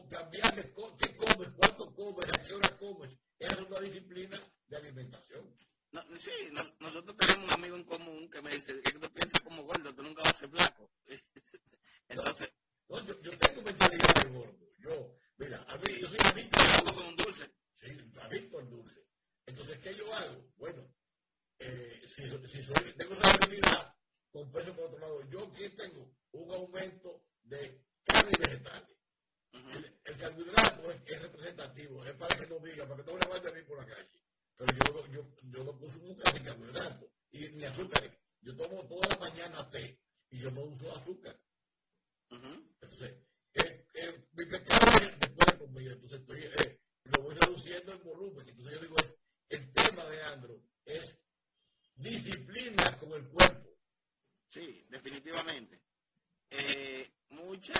cambiar 0.09 0.55
de 0.55 0.63
qué 0.63 1.15
comes, 1.15 1.49
cuánto 1.57 1.93
comes, 1.93 2.25
a 2.25 2.43
qué 2.43 2.53
hora 2.53 2.77
comes. 2.77 3.15
Es 3.37 3.53
una 3.53 3.79
disciplina 3.81 4.41
de 4.67 4.77
alimentación. 4.77 5.55
No, 5.91 6.01
sí, 6.17 6.31
no, 6.53 6.63
nosotros 6.79 7.15
tenemos 7.17 7.45
un 7.45 7.53
amigo 7.53 7.75
en 7.75 7.83
común 7.83 8.29
que 8.31 8.41
me 8.41 8.51
dice 8.51 8.81
que 8.81 8.93
tú 8.93 9.13
piensas 9.13 9.41
como 9.41 9.63
gordo, 9.63 9.93
tú 9.93 10.01
nunca 10.01 10.23
vas 10.23 10.33
a 10.33 10.37
ser 10.37 10.49
flaco. 10.49 10.89
Entonces. 12.09 12.51
No, 12.87 13.03
yo, 13.05 13.19
yo, 13.21 13.37
tengo 13.39 13.61
mentalidad 13.63 14.13
de 14.23 14.29
gordo. 14.29 14.73
Yo, 14.77 15.17
mira, 15.37 15.63
a 15.67 15.77
mí, 15.77 15.99
yo 15.99 16.07
soy 16.07 16.17
adicto 16.23 16.59
con 16.93 17.05
un 17.05 17.15
dulce. 17.15 17.51
Sí, 17.81 17.97
adicto 18.21 18.59
al 18.59 18.69
dulce. 18.69 19.05
Entonces, 19.45 19.79
¿qué 19.79 19.95
yo 19.95 20.13
hago? 20.13 20.51
Bueno, 20.57 20.87
eh, 21.59 22.01
si, 22.07 22.23
si 22.47 22.63
soy, 22.63 22.93
tengo 22.97 23.13
esa 23.13 23.31
habilidad, 23.31 23.95
compenso 24.31 24.75
por 24.75 24.85
otro 24.85 24.99
lado. 24.99 25.29
Yo 25.29 25.47
aquí 25.47 25.69
tengo 25.69 26.11
un 26.31 26.51
aumento 26.51 27.23
de 27.43 27.81
carne 28.03 28.31
y 28.35 28.41
vegetales. 28.41 28.97
El, 29.51 29.99
el 30.03 30.17
carbohidrato 30.17 30.91
es, 30.91 31.01
es, 31.05 31.21
representativo, 31.21 32.05
es 32.05 32.13
para 32.15 32.35
que 32.35 32.45
no 32.47 32.59
diga, 32.59 32.87
para 32.87 33.03
que 33.03 33.11
no 33.11 33.17
me 33.17 33.27
vaya 33.27 33.49
a 33.49 33.53
mí 33.53 33.61
por 33.61 33.77
la 33.77 33.85
calle. 33.85 34.09
Pero 34.57 34.73
yo, 34.73 35.07
yo, 35.07 35.35
yo 35.43 35.63
no 35.63 35.79
consumo 35.79 36.17
casi 36.17 36.39
carbohidrato 36.41 37.09
y 37.31 37.49
ni 37.49 37.63
azúcar. 37.65 38.17
Yo 38.41 38.55
tomo 38.55 38.85
toda 38.87 39.07
la 39.09 39.17
mañana 39.17 39.69
té 39.69 39.99
y 40.29 40.39
yo 40.39 40.51
no 40.51 40.61
uso 40.61 40.95
azúcar. 40.95 41.39
Uh 42.31 42.35
-huh. 42.35 42.75
Entonces, 42.81 43.17
eh, 43.55 43.85
eh, 43.93 44.25
mi 44.33 44.45
pecado 44.45 44.91
es 45.01 45.19
después 45.19 45.45
de 45.51 45.57
comida, 45.57 45.93
entonces 45.93 46.19
estoy, 46.19 46.43
eh, 46.43 46.79
lo 47.05 47.23
voy 47.23 47.35
reduciendo 47.35 47.93
en 47.93 48.03
volumen. 48.03 48.47
Entonces 48.49 48.75
yo 48.75 48.81
digo, 48.81 48.95
es, 48.97 49.15
el 49.49 49.71
tema 49.73 50.05
de 50.05 50.23
Andro 50.23 50.61
es 50.85 51.17
disciplina 51.95 52.97
con 52.97 53.13
el 53.13 53.27
cuerpo. 53.29 53.69
Sí, 54.47 54.85
definitivamente. 54.89 55.81
Eh, 56.49 57.11
mucha 57.29 57.73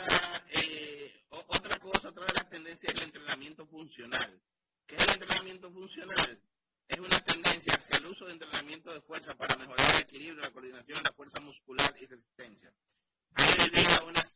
eh, 0.50 1.14
otra 1.30 1.80
cosa, 1.80 2.10
otra 2.10 2.26
de 2.26 2.34
las 2.34 2.50
tendencias 2.50 2.94
es 2.94 3.00
el 3.00 3.06
entrenamiento 3.06 3.66
funcional. 3.66 4.42
¿Qué 4.86 4.96
es 4.96 5.08
el 5.08 5.14
entrenamiento 5.14 5.72
funcional? 5.72 6.42
Es 6.88 7.00
una 7.00 7.20
tendencia 7.22 7.74
hacia 7.76 7.98
el 7.98 8.06
uso 8.06 8.26
de 8.26 8.34
entrenamiento 8.34 8.94
de 8.94 9.02
fuerza 9.02 9.36
para 9.36 9.56
mejorar 9.58 9.96
el 9.96 10.02
equilibrio, 10.02 10.44
la 10.44 10.52
coordinación, 10.52 11.02
la 11.04 11.14
fuerza 11.14 11.40
muscular 11.42 11.96
y 12.00 12.06
resistencia. 12.06 12.74
Hay 13.34 13.54
hoy 13.64 13.70
día 13.70 14.04
unas 14.06 14.35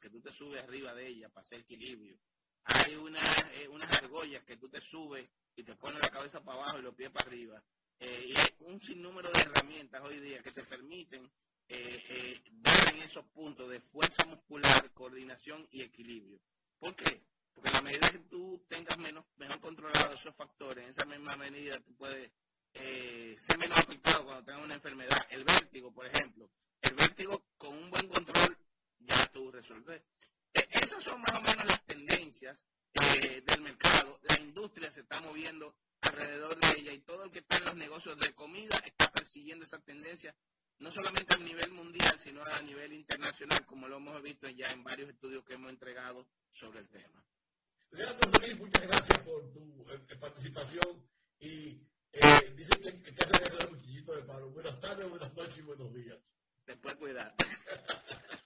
que 0.00 0.10
tú 0.10 0.20
te 0.20 0.32
subes 0.32 0.62
arriba 0.62 0.94
de 0.94 1.06
ellas 1.06 1.30
para 1.32 1.42
hacer 1.42 1.60
equilibrio. 1.60 2.18
Hay 2.64 2.96
una, 2.96 3.22
eh, 3.54 3.68
unas 3.68 3.90
argollas 3.96 4.44
que 4.44 4.56
tú 4.56 4.68
te 4.68 4.80
subes 4.80 5.28
y 5.54 5.62
te 5.62 5.76
pones 5.76 6.02
la 6.02 6.10
cabeza 6.10 6.42
para 6.42 6.62
abajo 6.62 6.78
y 6.78 6.82
los 6.82 6.94
pies 6.94 7.10
para 7.10 7.26
arriba. 7.26 7.62
Eh, 7.98 8.26
y 8.28 8.38
hay 8.38 8.54
un 8.60 8.80
sinnúmero 8.82 9.30
de 9.30 9.40
herramientas 9.40 10.02
hoy 10.04 10.20
día 10.20 10.42
que 10.42 10.52
te 10.52 10.64
permiten 10.64 11.30
eh, 11.68 12.04
eh, 12.08 12.42
dar 12.50 12.94
en 12.94 13.02
esos 13.02 13.24
puntos 13.26 13.68
de 13.70 13.80
fuerza 13.80 14.24
muscular, 14.26 14.92
coordinación 14.92 15.66
y 15.70 15.82
equilibrio. 15.82 16.40
¿Por 16.78 16.94
qué? 16.94 17.24
Porque 17.52 17.70
a 17.70 17.72
la 17.72 17.82
medida 17.82 18.10
que 18.10 18.18
tú 18.18 18.64
tengas 18.68 18.96
menos, 18.98 19.24
mejor 19.36 19.60
controlados 19.60 20.20
esos 20.20 20.34
factores, 20.36 20.84
en 20.84 20.90
esa 20.90 21.06
misma 21.06 21.36
medida 21.36 21.80
tú 21.80 21.94
puedes 21.96 22.30
eh, 22.74 23.34
ser 23.38 23.58
menos 23.58 23.78
afectado 23.78 24.24
cuando 24.24 24.44
tengas 24.44 24.64
una 24.64 24.74
enfermedad. 24.74 25.26
El 25.30 25.44
vértigo, 25.44 25.92
por 25.92 26.06
ejemplo. 26.06 26.50
El 26.82 26.94
vértigo 26.94 27.46
con 27.56 27.74
un 27.76 27.90
buen 27.90 28.06
control 28.08 28.56
ya 29.06 29.26
tú 29.32 29.50
resuelves. 29.50 30.02
E, 30.52 30.68
esas 30.72 31.02
son 31.02 31.20
más 31.20 31.34
o 31.34 31.42
menos 31.42 31.66
las 31.66 31.84
tendencias 31.86 32.66
eh, 32.94 33.42
del 33.44 33.62
mercado. 33.62 34.20
La 34.28 34.40
industria 34.40 34.90
se 34.90 35.00
está 35.00 35.20
moviendo 35.20 35.76
alrededor 36.00 36.58
de 36.58 36.80
ella 36.80 36.92
y 36.92 37.00
todo 37.00 37.24
el 37.24 37.30
que 37.30 37.40
está 37.40 37.58
en 37.58 37.64
los 37.64 37.76
negocios 37.76 38.18
de 38.18 38.34
comida 38.34 38.76
está 38.84 39.10
persiguiendo 39.10 39.64
esa 39.64 39.80
tendencia 39.80 40.34
no 40.78 40.90
solamente 40.90 41.34
a 41.34 41.38
nivel 41.38 41.70
mundial, 41.72 42.18
sino 42.18 42.44
a 42.44 42.60
nivel 42.60 42.92
internacional, 42.92 43.64
como 43.64 43.88
lo 43.88 43.96
hemos 43.96 44.22
visto 44.22 44.48
ya 44.48 44.68
en 44.68 44.84
varios 44.84 45.08
estudios 45.08 45.44
que 45.44 45.54
hemos 45.54 45.70
entregado 45.70 46.28
sobre 46.52 46.80
el 46.80 46.88
tema. 46.88 47.24
Leandro 47.92 48.30
muchas 48.58 48.82
gracias 48.82 49.18
por 49.20 49.52
tu 49.52 49.86
eh, 49.90 50.16
participación 50.20 51.08
y 51.38 51.80
eh, 52.12 52.54
dicen 52.56 52.82
que, 52.82 53.14
que 53.14 53.24
hacen 53.24 53.58
el 53.62 53.70
muchachito 53.70 54.14
de 54.14 54.22
paro. 54.22 54.50
Buenas 54.50 54.80
tardes, 54.80 55.08
buenas 55.08 55.32
noches 55.34 55.58
y 55.58 55.62
buenos 55.62 55.94
días. 55.94 56.18
Después 56.66 56.96
cuidar. 56.96 57.34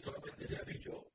eso 0.00 0.12
lo 0.12 0.20
bendice 0.22 0.56
a 0.56 1.09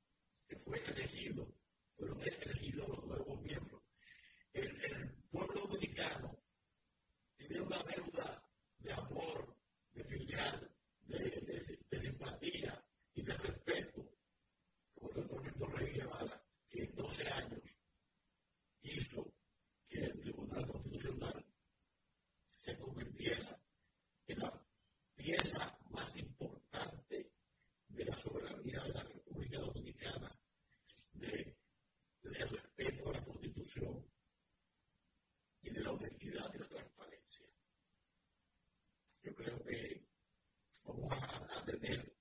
tener 41.65 42.13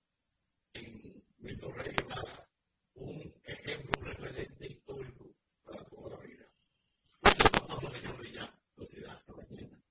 en 0.72 1.22
Víctor 1.38 1.76
Rey 1.76 1.94
Mara 2.08 2.48
un 2.94 3.34
ejemplo, 3.44 4.02
referente 4.02 4.66
histórico 4.66 5.36
para 5.64 5.84
toda 5.84 6.16
la 6.16 6.22
vida. 6.24 6.46
Muchas 7.22 7.50
gracias, 7.52 7.92
señor 7.92 8.22
Villa. 8.22 8.58
Los 8.76 8.88
días 8.88 9.10
hasta 9.10 9.32
mañana. 9.34 9.82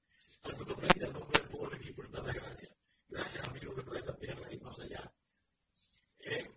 Alfredo 0.41 0.75
Freire, 0.75 1.11
nombre 1.11 1.39
del 1.39 1.49
pueblo 1.49 1.77
equipo, 1.77 2.01
por 2.01 2.11
tanta 2.11 2.33
gracia. 2.33 2.75
Gracias, 3.07 3.47
amigos 3.47 3.75
de 3.75 3.83
Planeta 3.83 4.17
Tierra 4.17 4.53
y 4.53 4.59
más 4.59 4.79
allá. 4.79 5.13
Eh, 6.19 6.51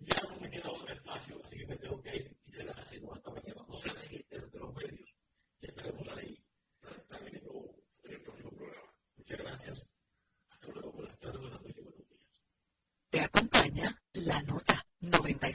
ya 0.00 0.22
no 0.28 0.40
me 0.40 0.50
queda 0.50 0.70
otro 0.70 0.94
espacio, 0.94 1.40
así 1.44 1.58
que 1.58 1.66
me 1.66 1.76
tengo 1.76 2.00
que 2.02 2.16
ir 2.16 2.36
y 2.46 2.52
será 2.52 2.72
así, 2.72 3.02
hasta 3.12 3.30
mañana. 3.30 3.64
No 3.68 3.76
se 3.76 3.88
registre 3.88 4.38
entre 4.38 4.60
los 4.60 4.74
medios. 4.74 5.14
Ya 5.60 5.68
estaremos 5.68 6.08
ahí 6.08 6.44
para 6.80 6.96
estar 6.96 7.22
en 7.28 7.34
el 7.34 8.22
próximo 8.22 8.50
programa. 8.52 8.94
Muchas 9.16 9.38
gracias. 9.38 9.91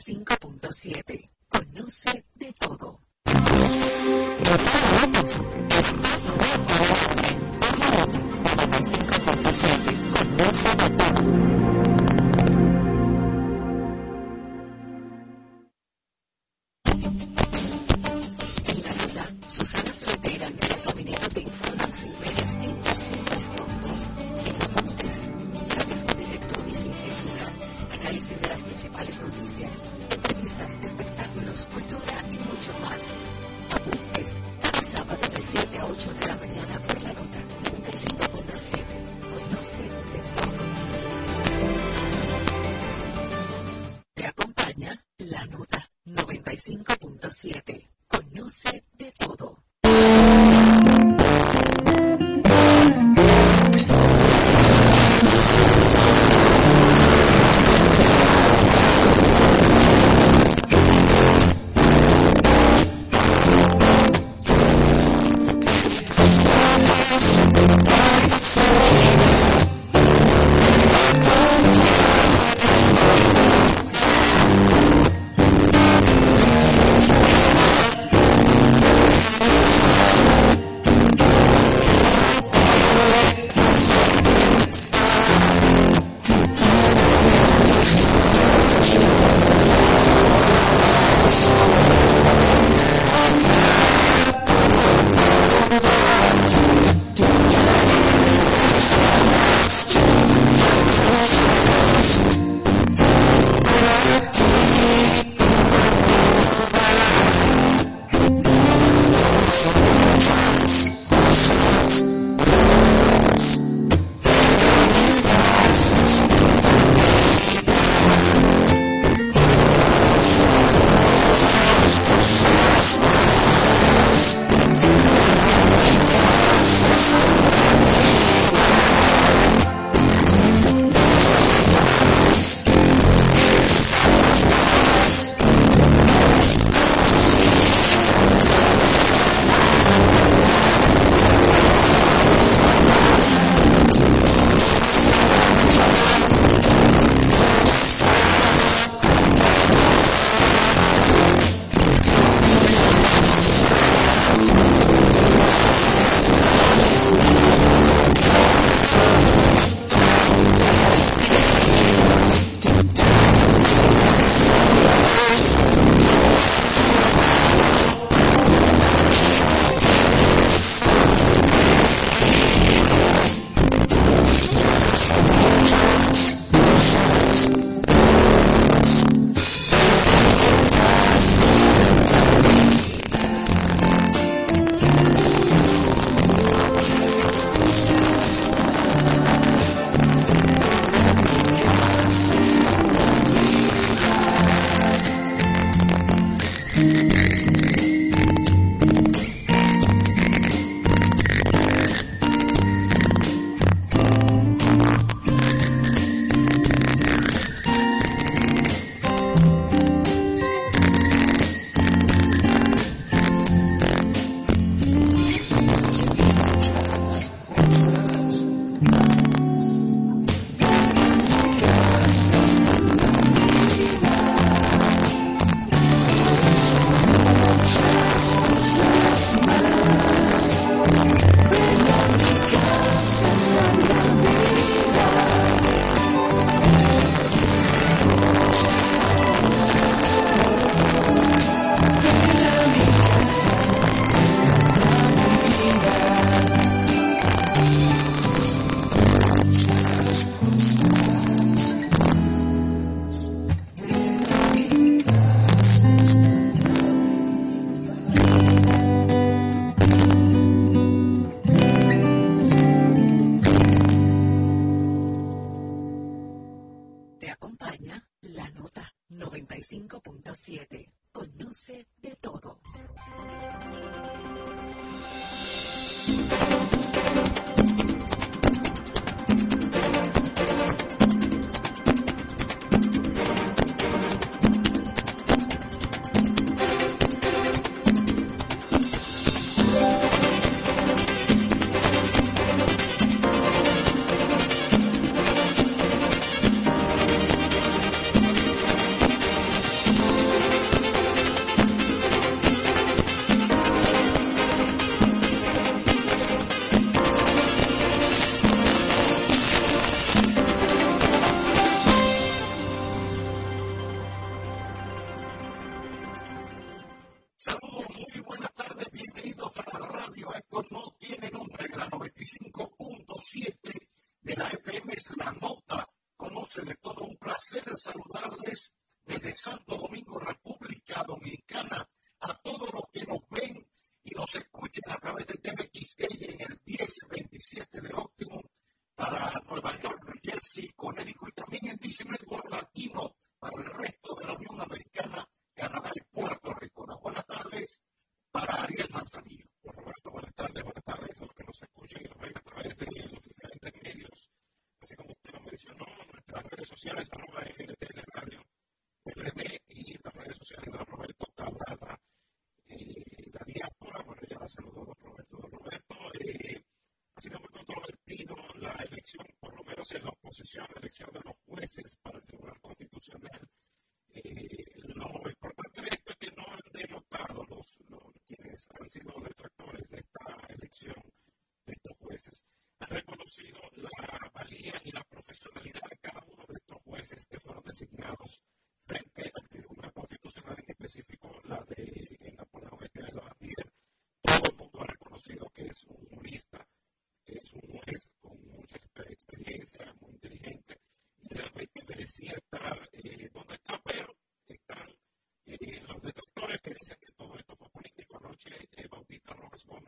5.7. 0.07 1.29
Conoce 1.49 2.09
de 2.11 2.16
todo. 2.16 2.16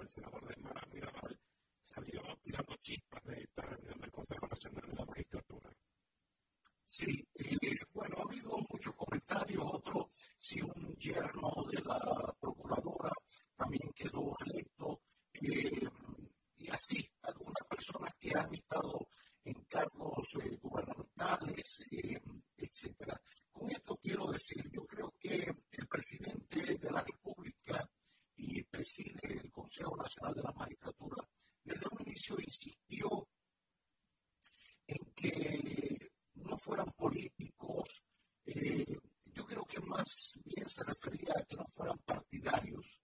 Senador 0.10 0.48
de 0.48 0.62
Mara 0.62 0.82
Mirabal, 0.92 1.40
salió 1.84 2.22
tirando 2.42 2.76
chispas 2.82 3.24
de 3.24 3.42
esta 3.44 3.62
reunión 3.64 4.00
del 4.00 4.12
Consejo 4.12 4.48
Nacional 4.48 4.90
de 4.90 4.96
la. 4.96 5.06
Sí, 6.86 7.24
bueno, 7.94 8.16
ha 8.18 8.24
habido 8.24 8.58
muchos 8.68 8.96
comentarios, 8.96 9.64
otros, 9.64 10.08
si 10.40 10.60
un 10.62 10.96
yerno 10.98 11.52
de 11.72 11.82
la 11.84 12.36
procuradora 12.40 13.12
también 13.56 13.92
quedó 13.94 14.36
electo, 14.46 15.02
eh, 15.34 15.88
y 16.58 16.70
así, 16.70 17.08
algunas 17.22 17.64
personas 17.70 18.12
que 18.20 18.32
han 18.36 18.54
estado 18.56 19.08
en 19.44 19.54
cargos 19.66 20.28
eh, 20.42 20.58
gubernamentales, 20.62 21.80
eh, 21.92 22.20
etcétera. 22.58 23.22
Con 23.52 23.70
esto 23.70 23.96
quiero 23.98 24.32
decir, 24.32 24.70
yo 24.72 24.86
creo 24.86 25.14
que 25.20 25.54
el 25.72 25.88
presidente 25.88 26.78
de 26.78 26.92
la 26.92 27.04
República 27.04 27.88
y 28.36 28.64
preside 28.64 29.20
el 29.24 29.52
Consejo 29.52 29.96
De 30.20 30.44
la 30.44 30.52
Magistratura, 30.52 31.28
desde 31.64 31.86
un 31.92 32.02
inicio 32.06 32.36
insistió 32.42 33.28
en 34.86 35.14
que 35.16 36.12
no 36.36 36.58
fueran 36.58 36.92
políticos, 36.92 38.04
eh, 38.46 38.98
yo 39.26 39.46
creo 39.46 39.66
que 39.66 39.80
más 39.80 40.38
bien 40.44 40.68
se 40.68 40.84
refería 40.84 41.34
a 41.38 41.46
que 41.46 41.56
no 41.56 41.66
fueran 41.68 41.98
partidarios, 42.00 43.00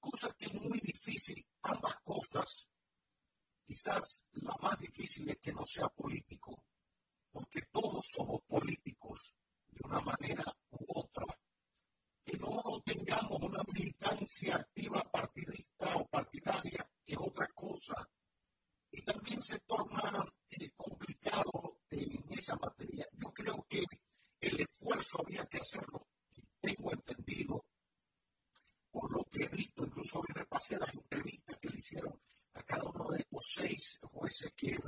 cosa 0.00 0.34
que 0.38 0.46
es 0.46 0.54
muy 0.54 0.80
difícil, 0.80 1.46
ambas 1.62 2.00
cosas. 2.02 2.66
Quizás 3.66 4.24
la 4.32 4.56
más 4.62 4.78
difícil 4.78 5.28
es 5.28 5.38
que 5.38 5.52
no 5.52 5.64
sea 5.64 5.88
político, 5.88 6.64
porque 7.30 7.62
todos 7.70 8.06
somos 8.10 8.40
políticos 8.48 9.34
de 9.68 9.80
una 9.84 10.00
manera 10.00 10.44
u 10.70 10.98
otra. 10.98 11.26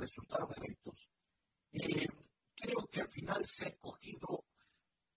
Resultaron 0.03 0.51
electos. 0.57 1.09
Eh, 1.71 2.07
creo 2.55 2.87
que 2.91 3.01
al 3.01 3.09
final 3.09 3.45
se 3.45 3.65
ha 3.65 3.69
escogido 3.69 4.45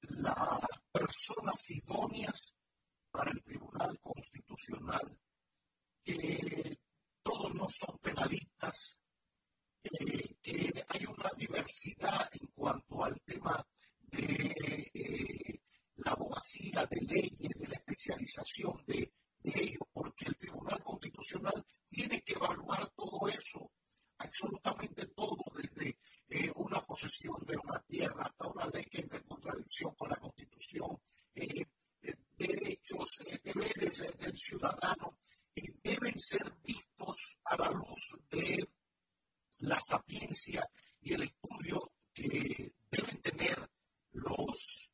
las 0.09 0.61
personas 0.93 1.71
idóneas 1.71 2.55
para 3.11 3.31
el 3.31 3.43
Tribunal 3.43 3.99
Constitucional, 4.01 5.19
que 6.05 6.79
todos 7.23 7.55
no 7.55 7.69
son 7.69 7.99
penalistas, 7.99 8.97
eh, 9.83 10.37
que 10.43 10.85
hay 10.89 11.07
una 11.07 11.31
diversidad 11.37 12.29
en 12.33 12.47
cuanto 12.49 13.05
al 13.05 13.21
tema 13.23 13.65
de 14.01 14.91
eh, 14.95 15.61
la 15.97 16.13
abogacía, 16.13 16.87
de 16.87 17.01
leyes, 17.01 17.53
de 17.55 17.69
la 17.69 17.77
especialización 17.77 18.85
de, 18.87 19.13
de 19.41 19.61
ellos, 19.61 19.89
porque 19.93 20.27
el 20.27 20.37
Tribunal 20.37 20.83
Constitucional 20.83 21.65
tiene 21.89 22.23
que 22.23 22.35
evaluar 22.35 22.91
todo 22.95 23.29
eso, 23.29 23.71
absolutamente 24.19 25.07
todo, 25.09 25.45
desde 25.55 25.99
eh, 26.29 26.53
una 26.57 26.81
posesión 26.85 27.37
de 27.47 27.57
una 27.57 27.81
tierra 27.81 28.25
hasta 28.25 28.47
una 28.47 28.67
ley 28.67 28.85
que 28.85 29.01
entra 29.01 29.19
en 29.19 29.27
contradicción 29.27 29.95
con 29.95 30.11
la 30.11 30.17
Constitución, 30.17 30.99
eh, 31.35 31.65
eh, 32.03 32.15
derechos, 32.37 33.19
deberes 33.43 34.19
del 34.19 34.37
ciudadano, 34.37 35.19
deben 35.83 36.19
ser 36.19 36.53
vistos 36.63 37.39
a 37.45 37.57
la 37.57 37.71
luz 37.71 38.17
de 38.29 38.69
la 39.59 39.81
sapiencia 39.81 40.69
y 41.01 41.15
el 41.15 41.23
estudio 41.23 41.93
que 42.13 42.75
deben 42.91 43.23
tener 43.23 43.71
los 44.13 44.91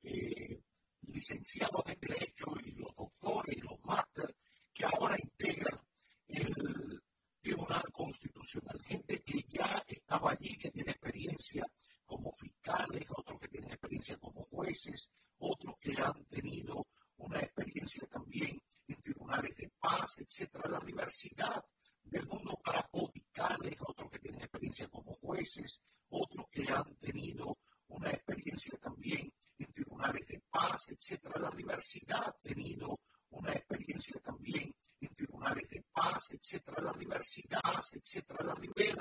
licenciados 1.03 1.83
en 1.87 1.99
Derecho 2.01 2.47
y 2.65 2.73
los 2.73 2.95
doctores 2.95 3.57
y 3.57 3.61
los 3.61 3.81
másteres 3.85 4.37
que 4.73 4.85
ahora 4.85 5.17
integran 5.21 5.81
el 6.29 7.02
Tribunal 7.43 7.83
Constitucional. 7.93 8.81
Gente 8.85 9.21
que 9.23 9.43
ya 9.49 9.83
estaba 9.87 10.31
allí, 10.31 10.57
que 10.57 10.71
tiene 10.71 10.93
experiencia 10.93 11.67
como 12.07 12.31
fiscales, 12.33 13.05
otros 13.11 13.41
que 13.41 13.49
tienen 13.49 13.73
experiencia 13.73 14.17
como 14.19 14.43
jueces, 14.45 15.11
otros 15.39 15.75
que 15.81 15.95
han 16.01 16.25
tenido 16.27 16.87
una 17.17 17.41
experiencia 17.41 18.07
también 18.07 18.63
en 18.87 19.03
tribunales 19.03 19.57
de 19.57 19.71
paz, 19.79 20.19
etcétera. 20.19 20.71
La 20.71 20.81
diversidad 20.81 21.65
del 22.03 22.27
mundo 22.27 22.61
para 22.63 22.89
otros 22.93 24.11
que 24.11 24.19
tienen 24.19 24.43
experiencia 24.43 24.89
como 24.89 25.13
jueces, 25.15 25.81
otros 26.11 26.47
que 26.51 26.71
han 26.71 26.95
tenido 26.97 27.59
una 27.89 28.11
experiencia 28.11 28.79
también 28.79 29.33
en 29.59 29.73
tribunales 29.73 30.27
de 30.27 30.41
paz, 30.49 30.89
etcétera. 30.89 31.41
La 31.41 31.51
diversidad 31.51 32.37
tenido 32.43 33.01
una 33.33 33.53
experiencia 33.53 34.21
también 34.21 34.75
en 35.01 35.15
tribunales 35.15 35.69
de 35.69 35.85
paz, 35.93 36.31
etcétera, 36.31 36.83
la 36.83 36.93
diversidad, 36.93 37.83
etcétera, 37.93 38.45
la 38.45 38.55
diversidad 38.55 38.97